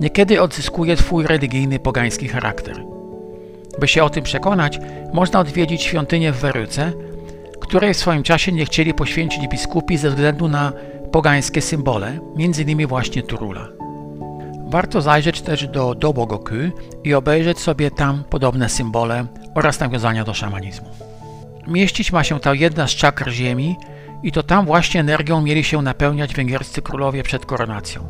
niekiedy 0.00 0.42
odzyskuje 0.42 0.96
swój 0.96 1.26
religijny 1.26 1.78
pogański 1.78 2.28
charakter. 2.28 2.84
By 3.80 3.88
się 3.88 4.04
o 4.04 4.10
tym 4.10 4.24
przekonać, 4.24 4.80
można 5.12 5.40
odwiedzić 5.40 5.82
świątynię 5.82 6.32
w 6.32 6.36
Weryce, 6.36 6.92
której 7.60 7.94
w 7.94 7.96
swoim 7.96 8.22
czasie 8.22 8.52
nie 8.52 8.64
chcieli 8.64 8.94
poświęcić 8.94 9.48
biskupi 9.48 9.96
ze 9.96 10.10
względu 10.10 10.48
na 10.48 10.72
pogańskie 11.12 11.62
symbole, 11.62 12.18
m.in. 12.38 12.86
właśnie 12.86 13.22
Turula. 13.22 13.68
Warto 14.68 15.02
zajrzeć 15.02 15.40
też 15.40 15.66
do 15.66 15.94
Dobogoku 15.94 16.54
i 17.04 17.14
obejrzeć 17.14 17.58
sobie 17.58 17.90
tam 17.90 18.24
podobne 18.30 18.68
symbole 18.68 19.26
oraz 19.54 19.80
nawiązania 19.80 20.24
do 20.24 20.34
szamanizmu. 20.34 21.07
Mieścić 21.66 22.12
ma 22.12 22.24
się 22.24 22.40
ta 22.40 22.54
jedna 22.54 22.86
z 22.86 22.90
czakr 22.90 23.30
ziemi 23.30 23.76
i 24.22 24.32
to 24.32 24.42
tam 24.42 24.66
właśnie 24.66 25.00
energią 25.00 25.42
mieli 25.42 25.64
się 25.64 25.82
napełniać 25.82 26.34
węgierscy 26.34 26.82
królowie 26.82 27.22
przed 27.22 27.46
koronacją. 27.46 28.06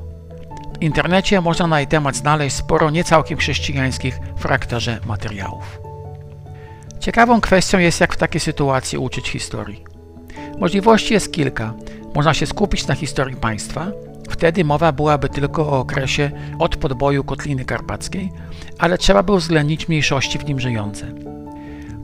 W 0.79 0.83
internecie 0.83 1.41
można 1.41 1.67
na 1.67 1.81
jej 1.81 1.89
temat 1.89 2.17
znaleźć 2.17 2.57
sporo 2.57 2.91
niecałkiem 2.91 3.39
chrześcijańskich 3.39 4.19
w 4.37 5.07
materiałów. 5.07 5.81
Ciekawą 7.01 7.41
kwestią 7.41 7.79
jest, 7.79 8.01
jak 8.01 8.15
w 8.15 8.17
takiej 8.17 8.41
sytuacji 8.41 8.99
uczyć 8.99 9.29
historii. 9.29 9.85
Możliwości 10.59 11.15
jest 11.15 11.33
kilka. 11.33 11.75
Można 12.15 12.35
się 12.35 12.47
skupić 12.47 12.87
na 12.87 12.95
historii 12.95 13.37
państwa, 13.37 13.87
wtedy 14.31 14.65
mowa 14.65 14.93
byłaby 14.93 15.29
tylko 15.29 15.69
o 15.69 15.79
okresie 15.79 16.31
od 16.59 16.77
podboju 16.77 17.25
Kotliny 17.25 17.65
Karpackiej, 17.65 18.33
ale 18.79 18.99
trzeba 18.99 19.23
by 19.23 19.33
uwzględnić 19.33 19.89
mniejszości 19.89 20.39
w 20.39 20.45
nim 20.45 20.61
żyjące. 20.61 21.28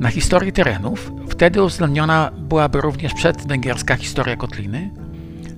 Na 0.01 0.09
historii 0.09 0.53
terenów 0.53 1.13
wtedy 1.29 1.63
uwzględniona 1.63 2.31
byłaby 2.39 2.81
również 2.81 3.15
przedwęgierska 3.15 3.97
historia 3.97 4.37
Kotliny, 4.37 4.91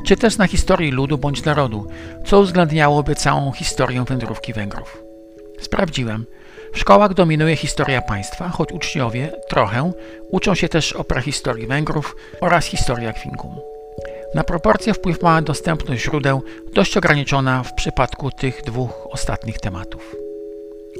czy 0.07 0.17
też 0.17 0.39
na 0.39 0.47
historii 0.47 0.91
ludu 0.91 1.19
bądź 1.19 1.45
narodu, 1.45 1.87
co 2.25 2.41
uwzględniałoby 2.41 3.15
całą 3.15 3.53
historię 3.53 4.05
wędrówki 4.05 4.53
Węgrów. 4.53 5.03
Sprawdziłem. 5.61 6.25
W 6.75 6.79
szkołach 6.79 7.15
dominuje 7.15 7.57
historia 7.57 8.03
państwa, 8.03 8.49
choć 8.49 8.73
uczniowie 8.73 9.33
trochę 9.49 9.93
uczą 10.31 10.55
się 10.55 10.69
też 10.69 10.93
o 10.93 11.05
prahistorii 11.05 11.67
Węgrów 11.67 12.17
oraz 12.41 12.65
historii 12.65 13.07
Akwinkum. 13.07 13.55
Na 14.35 14.45
proporcje 14.45 14.95
wpływ 14.95 15.23
ma 15.23 15.43
dostępność 15.43 16.03
źródeł 16.03 16.43
dość 16.75 16.97
ograniczona 16.97 17.63
w 17.63 17.75
przypadku 17.75 18.31
tych 18.31 18.63
dwóch 18.63 19.07
ostatnich 19.11 19.59
tematów. 19.59 20.17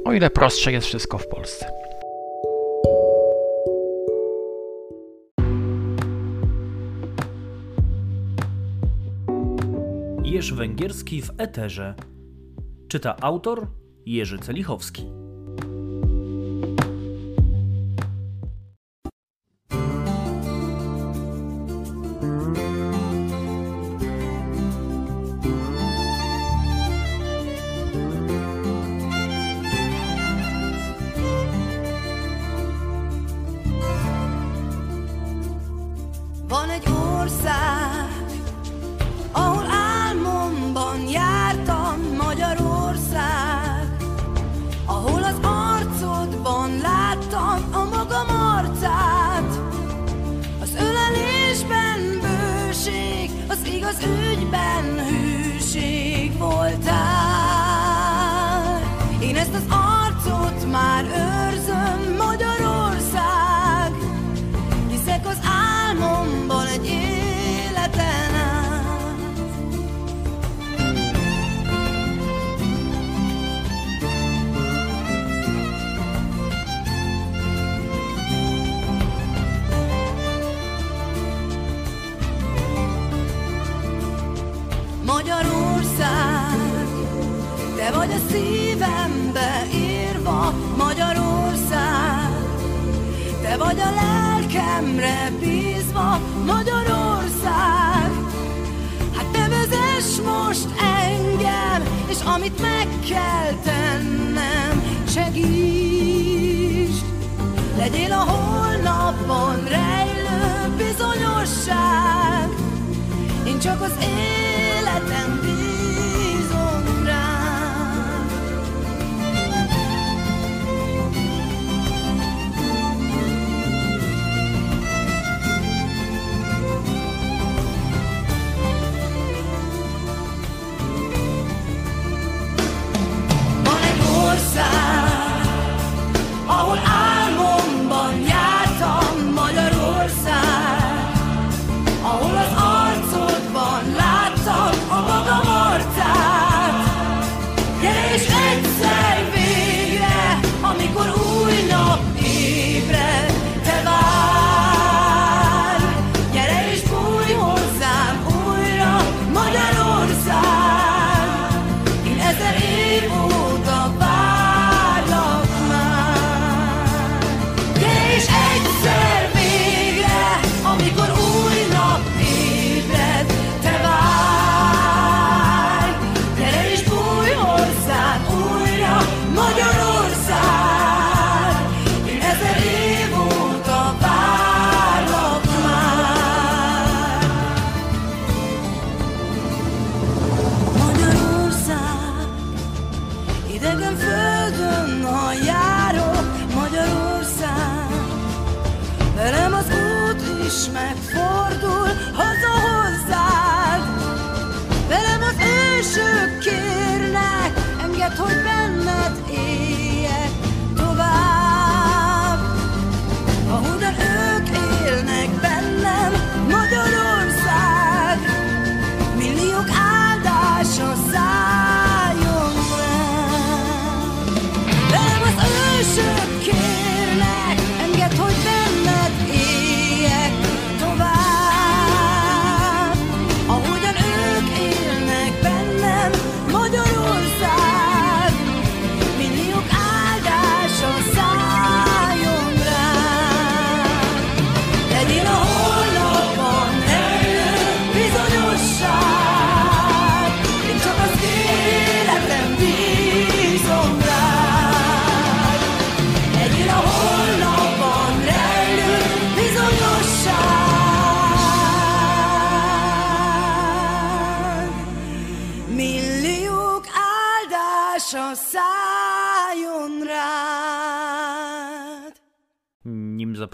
O 0.05 0.13
ile 0.13 0.29
prostsze 0.29 0.71
jest 0.71 0.87
wszystko 0.87 1.17
w 1.17 1.27
Polsce. 1.27 1.86
Węgierski 10.37 11.21
w 11.21 11.31
eterze. 11.37 11.95
Czyta 12.87 13.15
autor 13.21 13.67
Jerzy 14.05 14.39
Celichowski. 14.39 15.05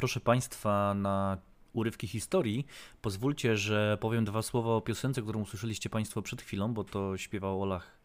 Zaproszę 0.04 0.20
Państwa 0.20 0.94
na 0.94 1.38
urywki 1.74 2.08
historii, 2.08 2.66
pozwólcie, 3.02 3.58
że 3.58 3.98
powiem 4.02 4.26
dwa 4.26 4.42
słowa 4.42 4.76
o 4.76 4.82
piosence, 4.82 5.22
którą 5.22 5.42
usłyszeliście 5.42 5.90
Państwo 5.90 6.22
przed 6.22 6.42
chwilą, 6.42 6.74
bo 6.74 6.84
to 6.84 7.18
śpiewał 7.18 7.62
Olach 7.62 7.98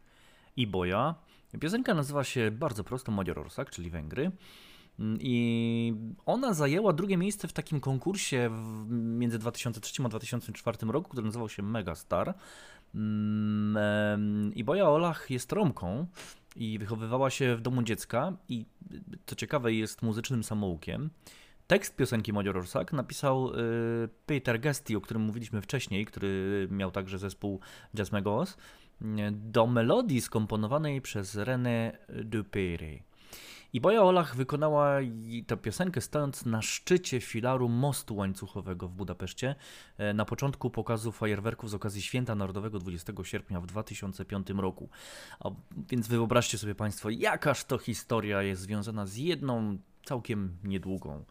i 0.56 0.66
Boja. 0.66 1.14
Piosenka 1.60 1.94
nazywa 1.94 2.24
się 2.24 2.50
bardzo 2.50 2.84
prosto 2.84 3.12
Magyarország, 3.12 3.70
czyli 3.70 3.90
Węgry. 3.90 4.30
I 5.20 5.94
ona 6.26 6.54
zajęła 6.54 6.92
drugie 6.92 7.16
miejsce 7.16 7.48
w 7.48 7.52
takim 7.52 7.80
konkursie 7.80 8.50
między 8.90 9.38
2003 9.38 10.02
a 10.04 10.08
2004 10.08 10.78
roku, 10.86 11.10
który 11.10 11.26
nazywał 11.26 11.48
się 11.48 11.62
Megastar. 11.62 12.34
Mm, 12.94 14.54
I 14.54 14.64
Boja 14.64 14.88
Olach 14.88 15.30
jest 15.30 15.52
Romką 15.52 16.06
i 16.56 16.78
wychowywała 16.78 17.30
się 17.30 17.56
w 17.56 17.60
domu 17.60 17.82
dziecka 17.82 18.32
i 18.48 18.66
co 19.26 19.36
ciekawe 19.36 19.72
jest 19.72 20.02
muzycznym 20.02 20.44
samoukiem. 20.44 21.10
Tekst 21.68 21.96
piosenki 21.96 22.32
Magyarország 22.32 22.92
napisał 22.92 23.50
y, 23.50 24.08
Peter 24.26 24.60
Gesti, 24.60 24.96
o 24.96 25.00
którym 25.00 25.22
mówiliśmy 25.22 25.62
wcześniej, 25.62 26.06
który 26.06 26.68
miał 26.70 26.90
także 26.90 27.18
zespół 27.18 27.60
Jazz 27.96 28.12
Megos, 28.12 28.56
do 29.32 29.66
melodii 29.66 30.20
skomponowanej 30.20 31.00
przez 31.00 31.34
René 31.34 31.92
Dupéry. 32.08 33.02
I 33.72 33.80
Boja 33.80 34.02
Olach 34.02 34.36
wykonała 34.36 34.98
tę 35.46 35.56
piosenkę 35.56 36.00
stojąc 36.00 36.46
na 36.46 36.62
szczycie 36.62 37.20
filaru 37.20 37.68
mostu 37.68 38.16
łańcuchowego 38.16 38.88
w 38.88 38.92
Budapeszcie 38.92 39.54
e, 39.98 40.14
na 40.14 40.24
początku 40.24 40.70
pokazu 40.70 41.12
fajerwerków 41.12 41.70
z 41.70 41.74
okazji 41.74 42.02
Święta 42.02 42.34
Narodowego 42.34 42.78
20 42.78 43.12
sierpnia 43.22 43.60
w 43.60 43.66
2005 43.66 44.50
roku. 44.50 44.88
A 45.40 45.50
więc 45.88 46.08
wyobraźcie 46.08 46.58
sobie 46.58 46.74
Państwo, 46.74 47.10
jakaż 47.10 47.64
to 47.64 47.78
historia 47.78 48.42
jest 48.42 48.62
związana 48.62 49.06
z 49.06 49.16
jedną 49.16 49.78
całkiem 50.08 50.56
niedługą 50.64 51.24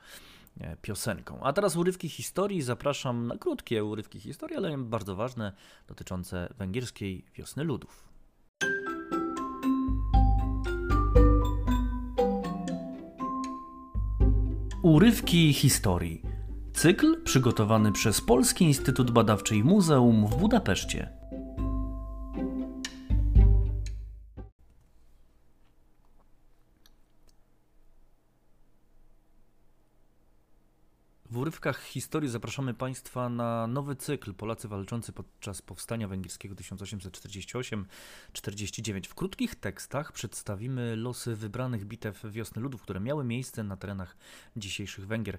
e, 0.62 0.78
piosenką. 0.82 1.40
A 1.44 1.54
teraz 1.54 1.76
urywki 1.76 2.10
historii. 2.10 2.62
Zapraszam 2.62 3.28
na 3.28 3.38
krótkie 3.38 3.84
urywki 3.84 4.20
historii, 4.20 4.58
ale 4.58 4.78
bardzo 4.78 5.16
ważne, 5.16 5.54
dotyczące 5.88 6.54
węgierskiej 6.58 7.26
wiosny 7.36 7.63
ludów. 7.63 8.08
Urywki 14.84 15.54
historii. 15.54 16.22
Cykl 16.74 17.24
przygotowany 17.24 17.92
przez 17.92 18.22
Polski 18.22 18.66
Instytut 18.66 19.12
Badawczy 19.12 19.56
i 19.56 19.63
Muzeum 19.63 20.28
w 20.28 20.36
Budapeszcie. 20.36 21.10
Urywkach 31.48 31.84
historii 31.84 32.30
zapraszamy 32.30 32.74
Państwa 32.74 33.30
na 33.30 33.68
nowy 33.68 33.95
cykl 33.95 34.34
Polacy 34.34 34.68
walczący 34.68 35.14
podczas 35.14 35.62
powstania 35.62 36.08
węgierskiego 36.08 36.56
1848-49. 36.56 39.08
W 39.08 39.16
krótkich 39.16 39.56
tekstach 39.56 40.12
przedstawimy 40.12 40.95
losy 40.95 41.36
wybranych 41.36 41.86
bitew 41.86 42.24
wiosny 42.26 42.62
ludów, 42.62 42.82
które 42.82 43.00
miały 43.00 43.24
miejsce 43.24 43.64
na 43.64 43.78
terenach 43.78 44.18
dzisiejszych 44.56 45.08
Węgier. 45.08 45.38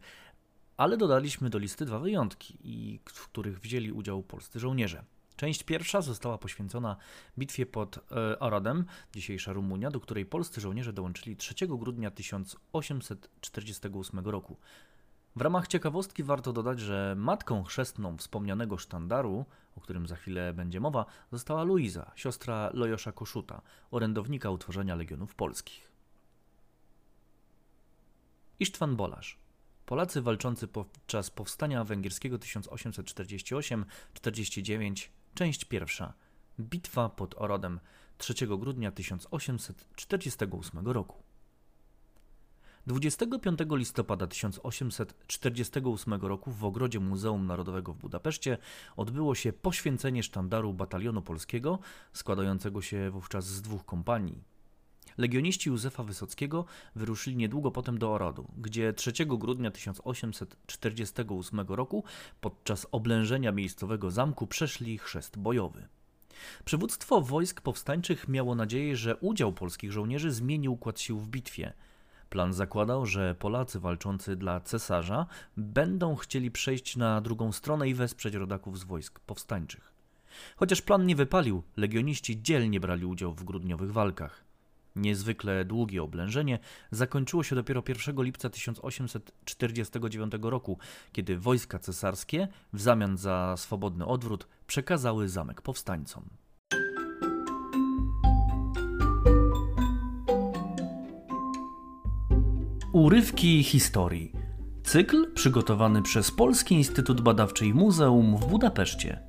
Ale 0.77 0.97
dodaliśmy 0.97 1.51
do 1.51 1.59
listy 1.59 1.85
dwa 1.85 1.99
wyjątki, 1.99 3.01
w 3.05 3.29
których 3.29 3.61
wzięli 3.61 3.93
udział 3.93 4.23
polscy 4.23 4.61
żołnierze. 4.61 5.05
Część 5.37 5.63
pierwsza 5.63 6.03
została 6.03 6.39
poświęcona 6.39 6.97
bitwie 7.39 7.67
pod 7.67 7.97
e, 7.97 8.01
Oradem, 8.39 8.85
dzisiejsza 9.15 9.53
Rumunia, 9.53 9.91
do 9.91 10.01
której 10.01 10.27
polscy 10.27 10.61
żołnierze 10.61 10.93
dołączyli 10.93 11.37
3 11.37 11.55
grudnia 11.67 12.11
1848 12.11 14.21
roku. 14.21 14.57
W 15.39 15.41
ramach 15.41 15.69
ciekawostki 15.69 16.23
warto 16.23 16.53
dodać, 16.53 16.81
że 16.81 17.15
matką 17.19 17.65
chrzestną 17.65 18.17
wspomnianego 18.17 18.79
sztandaru, 18.79 19.45
o 19.77 19.81
którym 19.81 20.07
za 20.07 20.17
chwilę 20.17 20.53
będzie 20.53 20.81
mowa, 20.81 21.07
została 21.33 21.63
Luiza, 21.63 22.13
siostra 22.17 22.71
Lojosza 22.75 23.13
Koszuta, 23.13 23.63
orędownika 23.91 24.51
utworzenia 24.51 24.95
Legionów 24.95 25.35
Polskich. 25.35 25.93
Isztwan 28.61 28.97
Bolarz. 28.97 29.39
Polacy 29.87 30.23
walczący 30.23 30.69
podczas 30.69 31.31
powstania 31.31 31.85
węgierskiego 31.85 32.39
1848-49, 32.39 35.09
część 35.35 35.65
pierwsza. 35.65 36.13
Bitwa 36.61 37.09
pod 37.09 37.35
Orodem 37.39 37.81
3 38.19 38.47
grudnia 38.47 38.93
1848 38.93 40.89
roku. 40.89 41.28
25 42.89 43.59
listopada 43.71 44.27
1848 44.27 46.15
roku 46.15 46.51
w 46.51 46.65
ogrodzie 46.65 47.01
Muzeum 47.01 47.47
Narodowego 47.47 47.93
w 47.93 47.99
Budapeszcie 47.99 48.59
odbyło 48.97 49.35
się 49.35 49.53
poświęcenie 49.53 50.23
sztandaru 50.23 50.75
batalionu 50.75 51.23
polskiego, 51.23 51.79
składającego 52.13 52.83
się 52.83 53.11
wówczas 53.11 53.47
z 53.47 53.63
dwóch 53.63 53.85
kompanii. 53.85 54.45
Legioniści 55.19 55.69
Józefa 55.69 56.03
Wysockiego 56.05 56.65
wyruszyli 56.97 57.37
niedługo 57.37 57.71
potem 57.71 57.99
do 57.99 58.13
Orodu, 58.13 58.49
gdzie 58.59 58.93
3 58.93 59.13
grudnia 59.27 59.71
1848 59.71 61.61
roku 61.61 62.05
podczas 62.41 62.87
oblężenia 62.93 63.53
miejscowego 63.53 64.11
zamku 64.11 64.47
przeszli 64.47 64.99
chrzest 64.99 65.39
bojowy. 65.39 65.89
Przywództwo 66.65 67.21
wojsk 67.21 67.61
powstańczych 67.61 68.29
miało 68.29 68.55
nadzieję, 68.55 68.97
że 68.97 69.17
udział 69.17 69.53
polskich 69.53 69.93
żołnierzy 69.93 70.33
zmieni 70.33 70.69
układ 70.69 71.01
sił 71.01 71.19
w 71.19 71.29
bitwie. 71.29 71.73
Plan 72.31 72.53
zakładał, 72.53 73.07
że 73.07 73.35
Polacy 73.35 73.81
walczący 73.81 74.37
dla 74.37 74.61
cesarza 74.61 75.27
będą 75.57 76.17
chcieli 76.17 76.51
przejść 76.51 76.97
na 76.97 77.21
drugą 77.21 77.53
stronę 77.53 77.89
i 77.89 77.95
wesprzeć 77.95 78.35
rodaków 78.35 78.79
z 78.79 78.85
wojsk 78.85 79.21
powstańczych. 79.21 79.93
Chociaż 80.57 80.83
plan 80.83 81.07
nie 81.07 81.17
wypalił, 81.17 81.63
legioniści 81.77 82.43
dzielnie 82.43 82.81
brali 82.81 83.05
udział 83.05 83.35
w 83.35 83.45
grudniowych 83.45 83.93
walkach. 83.93 84.45
Niezwykle 84.97 85.65
długie 85.65 86.03
oblężenie 86.03 86.59
zakończyło 86.91 87.43
się 87.43 87.57
dopiero 87.57 87.83
1 87.89 88.23
lipca 88.25 88.51
1849 88.51 90.33
roku, 90.43 90.79
kiedy 91.13 91.39
wojska 91.39 91.79
cesarskie 91.79 92.49
w 92.73 92.81
zamian 92.81 93.17
za 93.17 93.55
swobodny 93.57 94.07
odwrót 94.07 94.49
przekazały 94.67 95.29
zamek 95.29 95.63
powstańcom. 95.63 96.25
Urywki 102.99 103.63
historii. 103.63 104.33
Cykl 104.85 105.33
przygotowany 105.35 106.03
przez 106.03 106.31
Polski 106.31 106.75
Instytut 106.75 107.21
Badawczy 107.21 107.67
i 107.67 107.75
Muzeum 107.75 108.37
w 108.37 108.47
Budapeszcie. 108.47 109.23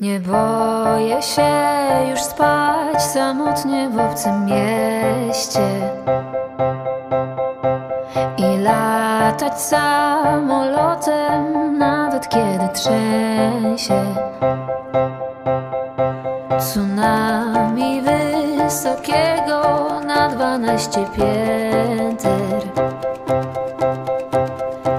Nie 0.00 0.20
boję 0.20 1.22
się 1.22 1.50
już 2.10 2.20
spać 2.20 3.02
samotnie 3.02 3.90
w 3.90 3.98
obcym 3.98 4.44
mieście 4.44 5.92
i 8.38 8.58
latać 8.62 9.60
samolotem, 9.60 10.98
nawet 11.78 12.28
kiedy 12.28 12.68
trzęsie. 12.74 14.14
Tsunami 16.58 18.02
wysokiego 18.02 19.88
na 20.06 20.28
dwanaście 20.28 21.06
pięter 21.16 22.62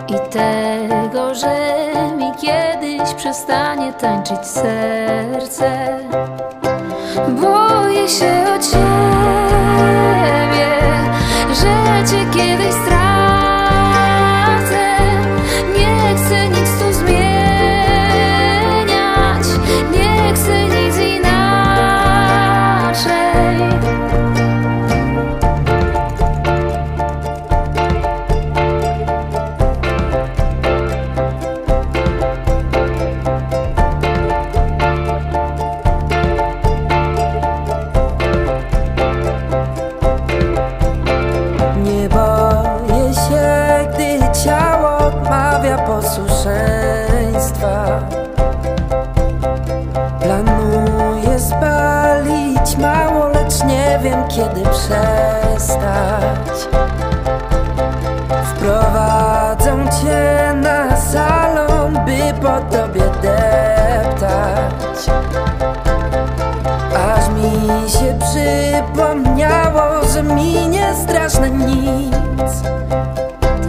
i 0.07 0.29
tego, 0.29 1.35
że 1.35 1.55
mi 2.17 2.31
kiedyś 2.41 3.13
przestanie 3.13 3.93
tańczyć 3.93 4.45
serce. 4.45 5.99
Boję 7.29 8.09
się 8.09 8.45
o 8.55 8.59
ciebie, 8.59 9.59
że 11.53 12.03
cię 12.11 12.25
kiedyś 12.31 12.48
nie 53.99 54.09
wiem 54.09 54.27
kiedy 54.27 54.61
przestać. 54.61 55.89
Wprowadzą 58.45 59.85
cię 60.01 60.53
na 60.55 60.97
salon, 60.97 61.93
by 61.93 62.33
po 62.41 62.77
tobie 62.77 63.01
deptać. 63.21 65.09
Aż 67.15 67.29
mi 67.29 67.89
się 67.89 68.19
przypomniało, 68.19 70.07
że 70.13 70.23
minie 70.23 70.93
straszne 71.03 71.49
nic 71.49 72.63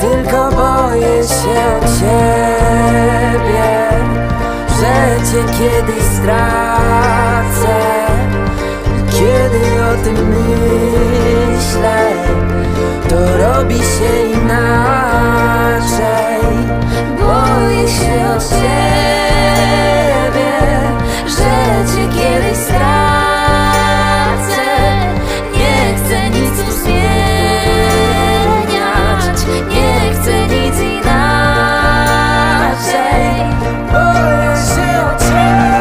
Tylko 0.01 0.51
boję 0.51 1.25
się 1.25 1.61
o 1.77 1.81
ciebie 2.01 3.71
Że 4.69 5.17
cię 5.31 5.45
kiedyś 5.59 6.05
stracę 6.05 8.00
tym 10.05 10.17
myślę 10.29 12.01
To 13.09 13.37
robi 13.37 13.79
się 13.79 14.13
inaczej 14.35 16.11
Boję 17.21 17.89
się 17.89 18.15
o 18.37 18.39
ciebie, 18.39 18.71
że 21.27 21.55
cię 21.91 22.05
kiedyś 22.09 22.59
stracę. 22.59 22.81
Nie 25.57 25.77
chcę 25.97 26.31
nic 26.31 26.53
tu 26.63 26.73
zmieniać, 26.73 26.97
nie 29.71 29.93
chcę 30.15 30.35
nic 30.47 30.77
inaczej. 30.81 32.21
Boję 33.93 34.53
się 34.57 34.89
o 35.07 35.09
ciebie 35.21 35.80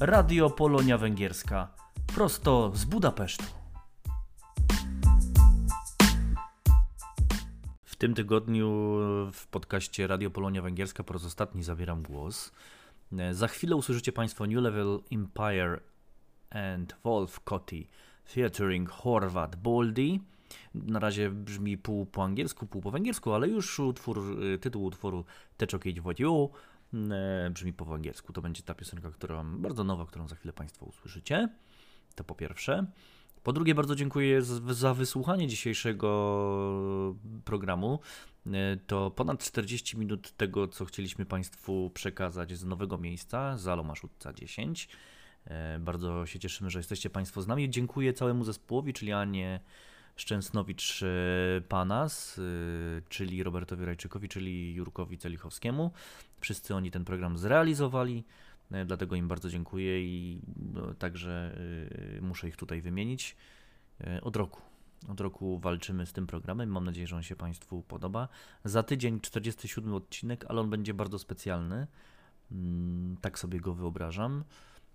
Radio 0.00 0.50
Polonia 0.50 0.98
Węgierska. 0.98 1.68
Prosto 2.14 2.72
z 2.74 2.84
Budapesztu. 2.84 3.44
W 7.84 7.96
tym 7.96 8.14
tygodniu 8.14 8.68
w 9.32 9.46
podcaście 9.50 10.06
Radio 10.06 10.30
Polonia 10.30 10.62
Węgierska 10.62 11.04
po 11.04 11.12
raz 11.12 11.24
ostatni 11.24 11.62
zabieram 11.62 12.02
głos. 12.02 12.52
Za 13.32 13.48
chwilę 13.48 13.76
usłyszycie 13.76 14.12
Państwo 14.12 14.46
New 14.46 14.62
Level 14.62 15.00
Empire 15.12 15.80
and 16.50 16.96
Wolf 17.04 17.40
Kotti 17.40 17.88
featuring 18.28 18.90
Horvat 18.90 19.56
Boldi. 19.56 20.20
Na 20.74 20.98
razie 20.98 21.30
brzmi 21.30 21.78
pół 21.78 22.06
po 22.06 22.24
angielsku, 22.24 22.66
pół 22.66 22.82
po 22.82 22.90
węgiersku, 22.90 23.32
ale 23.32 23.48
już 23.48 23.80
utwór, 23.80 24.38
tytuł 24.60 24.84
utworu 24.84 25.24
Teczok 25.56 25.82
Wodziu 26.02 26.50
brzmi 27.50 27.72
po 27.72 27.94
angielsku. 27.94 28.32
To 28.32 28.42
będzie 28.42 28.62
ta 28.62 28.74
piosenka, 28.74 29.10
która 29.10 29.44
bardzo 29.44 29.84
nowa, 29.84 30.06
którą 30.06 30.28
za 30.28 30.36
chwilę 30.36 30.52
Państwo 30.52 30.86
usłyszycie. 30.86 31.48
To 32.14 32.24
po 32.24 32.34
pierwsze. 32.34 32.86
Po 33.42 33.52
drugie, 33.52 33.74
bardzo 33.74 33.96
dziękuję 33.96 34.42
za 34.70 34.94
wysłuchanie 34.94 35.48
dzisiejszego 35.48 37.16
programu. 37.44 38.00
E, 38.46 38.76
To 38.86 39.10
ponad 39.10 39.44
40 39.44 39.98
minut 39.98 40.32
tego, 40.32 40.68
co 40.68 40.84
chcieliśmy 40.84 41.26
Państwu 41.26 41.90
przekazać 41.94 42.56
z 42.56 42.64
nowego 42.64 42.98
miejsca, 42.98 43.56
z 43.56 43.68
Alomaszutca 43.68 44.32
10. 44.32 44.88
E, 45.44 45.78
Bardzo 45.78 46.26
się 46.26 46.38
cieszymy, 46.38 46.70
że 46.70 46.78
jesteście 46.78 47.10
Państwo 47.10 47.42
z 47.42 47.46
nami. 47.46 47.70
Dziękuję 47.70 48.12
całemu 48.12 48.44
zespołowi, 48.44 48.92
czyli 48.92 49.12
Anie 49.12 49.60
Szczęsnowicz 50.16 51.02
e, 51.02 51.60
Panas, 51.68 52.38
e, 52.38 52.42
czyli 53.08 53.42
Robertowi 53.42 53.84
Rajczykowi, 53.84 54.28
czyli 54.28 54.74
Jurkowi 54.74 55.18
Celichowskiemu. 55.18 55.90
Wszyscy 56.40 56.74
oni 56.74 56.90
ten 56.90 57.04
program 57.04 57.38
zrealizowali, 57.38 58.24
e, 58.70 58.84
dlatego 58.84 59.16
im 59.16 59.28
bardzo 59.28 59.50
dziękuję 59.50 60.04
i 60.04 60.40
no, 60.74 60.94
także 60.94 61.58
e, 62.18 62.20
muszę 62.20 62.48
ich 62.48 62.56
tutaj 62.56 62.80
wymienić. 62.82 63.36
E, 64.00 64.20
Od 64.20 64.36
roku. 64.36 64.60
Od 65.08 65.20
roku 65.20 65.58
walczymy 65.58 66.06
z 66.06 66.12
tym 66.12 66.26
programem. 66.26 66.68
Mam 66.68 66.84
nadzieję, 66.84 67.06
że 67.06 67.16
on 67.16 67.22
się 67.22 67.36
Państwu 67.36 67.82
podoba. 67.82 68.28
Za 68.64 68.82
tydzień 68.82 69.20
47 69.20 69.94
odcinek, 69.94 70.44
ale 70.48 70.60
on 70.60 70.70
będzie 70.70 70.94
bardzo 70.94 71.18
specjalny. 71.18 71.86
Mm, 72.52 73.16
Tak 73.20 73.38
sobie 73.38 73.60
go 73.60 73.74
wyobrażam. 73.74 74.44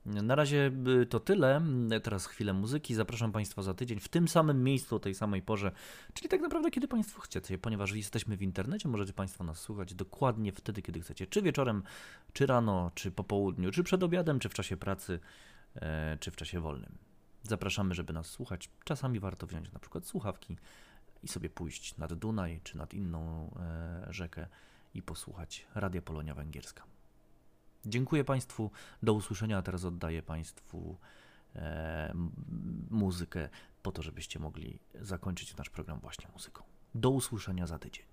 Na 0.06 0.36
razie 0.36 0.72
y, 1.02 1.06
to 1.06 1.20
tyle. 1.20 1.62
Teraz 2.04 2.26
chwilę 2.26 2.54
muzyki. 2.54 2.95
Zapraszam 2.95 3.32
Państwa 3.32 3.62
za 3.62 3.74
tydzień 3.74 3.99
w 3.99 4.08
tym 4.08 4.28
samym 4.28 4.64
miejscu, 4.64 4.95
o 4.95 4.99
tej 4.99 5.16
samej 5.16 5.41
porze, 5.41 5.72
czyli 6.14 6.30
tak 6.30 6.41
naprawdę 6.41 6.72
kiedy 6.72 6.88
Państwo 6.88 7.22
chcecie, 7.22 7.58
ponieważ 7.58 7.91
jesteśmy 7.91 8.38
w 8.38 8.41
internecie, 8.41 8.89
możecie 8.89 9.14
Państwo 9.14 9.43
nas 9.43 9.60
słuchać 9.60 9.93
dokładnie 9.93 10.52
wtedy, 10.52 10.82
kiedy 10.82 11.02
chcecie. 11.02 11.28
Czy 11.28 11.41
wieczorem, 11.41 11.84
czy 12.34 12.45
rano, 12.45 12.91
czy 12.95 13.12
po 13.12 13.24
południu, 13.24 13.72
czy 13.72 13.84
przed 13.84 14.04
obiadem, 14.04 14.39
czy 14.39 14.49
w 14.49 14.54
czasie 14.54 14.78
pracy, 14.78 15.20
e, 15.76 16.18
czy 16.20 16.32
w 16.32 16.36
czasie 16.36 16.60
wolnym. 16.60 16.97
Zapraszamy, 17.43 17.95
żeby 17.95 18.14
nas 18.14 18.28
słuchać. 18.28 18.70
Czasami 18.84 19.20
warto 19.20 19.47
wziąć 19.47 19.72
na 19.72 19.80
przykład 19.80 20.06
słuchawki 20.06 20.58
i 21.24 21.28
sobie 21.28 21.49
pójść 21.49 21.97
nad 21.97 22.14
Dunaj, 22.14 22.62
czy 22.64 22.78
nad 22.78 22.93
inną 22.93 23.52
e, 23.60 24.14
rzekę 24.14 24.47
i 24.93 25.02
posłuchać 25.02 25.68
Radia 25.76 26.02
Polonia 26.02 26.36
Węgierska. 26.36 26.91
Dziękuję 27.86 28.24
Państwu. 28.24 28.72
Do 29.04 29.14
usłyszenia. 29.14 29.58
A 29.58 29.62
teraz 29.62 29.86
oddaję 29.86 30.24
Państwu 30.24 30.98
e, 31.56 32.14
muzykę 32.90 33.50
po 33.84 33.92
to, 33.92 34.02
żebyście 34.02 34.40
mogli 34.40 34.80
zakończyć 35.02 35.56
nasz 35.56 35.70
program 35.70 36.00
właśnie 36.00 36.28
muzyką. 36.34 36.64
Do 36.96 37.10
usłyszenia 37.10 37.68
za 37.68 37.80
tydzień. 37.80 38.06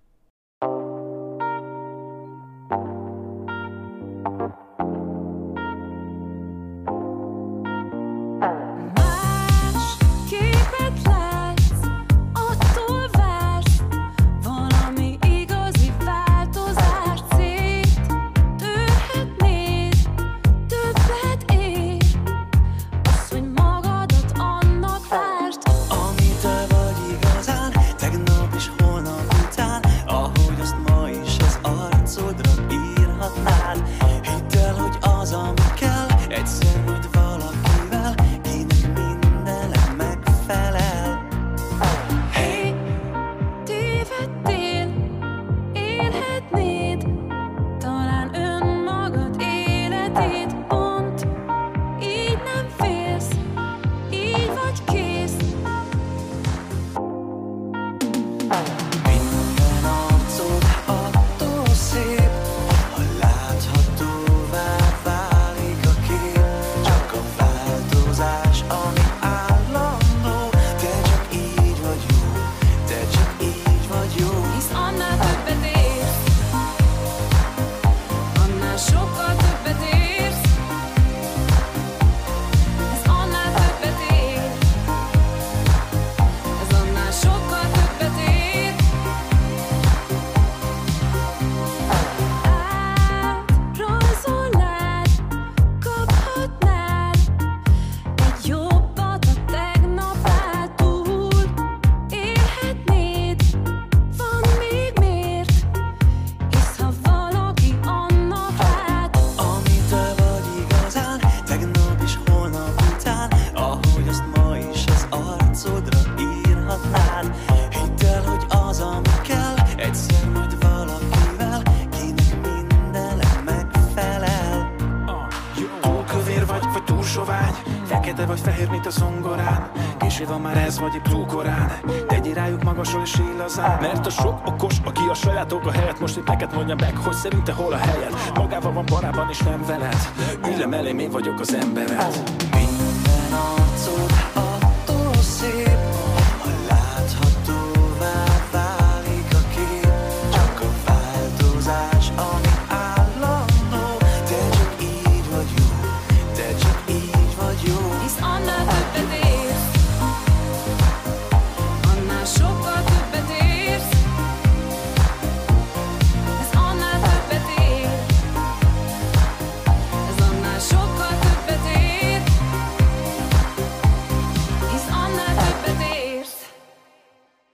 Mondja 136.59 136.87
meg, 136.87 136.97
hogy 136.97 137.15
szerinte 137.15 137.53
hol 137.53 137.73
a 137.73 137.77
helyed? 137.77 138.15
Magával 138.35 138.73
van 138.73 138.85
barában 138.85 139.29
és 139.31 139.39
nem 139.39 139.65
veled. 139.67 140.13
Ülj 140.45 140.57
le 140.57 140.67
mellém, 140.67 140.99
én 140.99 141.11
vagyok 141.11 141.41
az 141.41 141.55
embered 141.55 142.48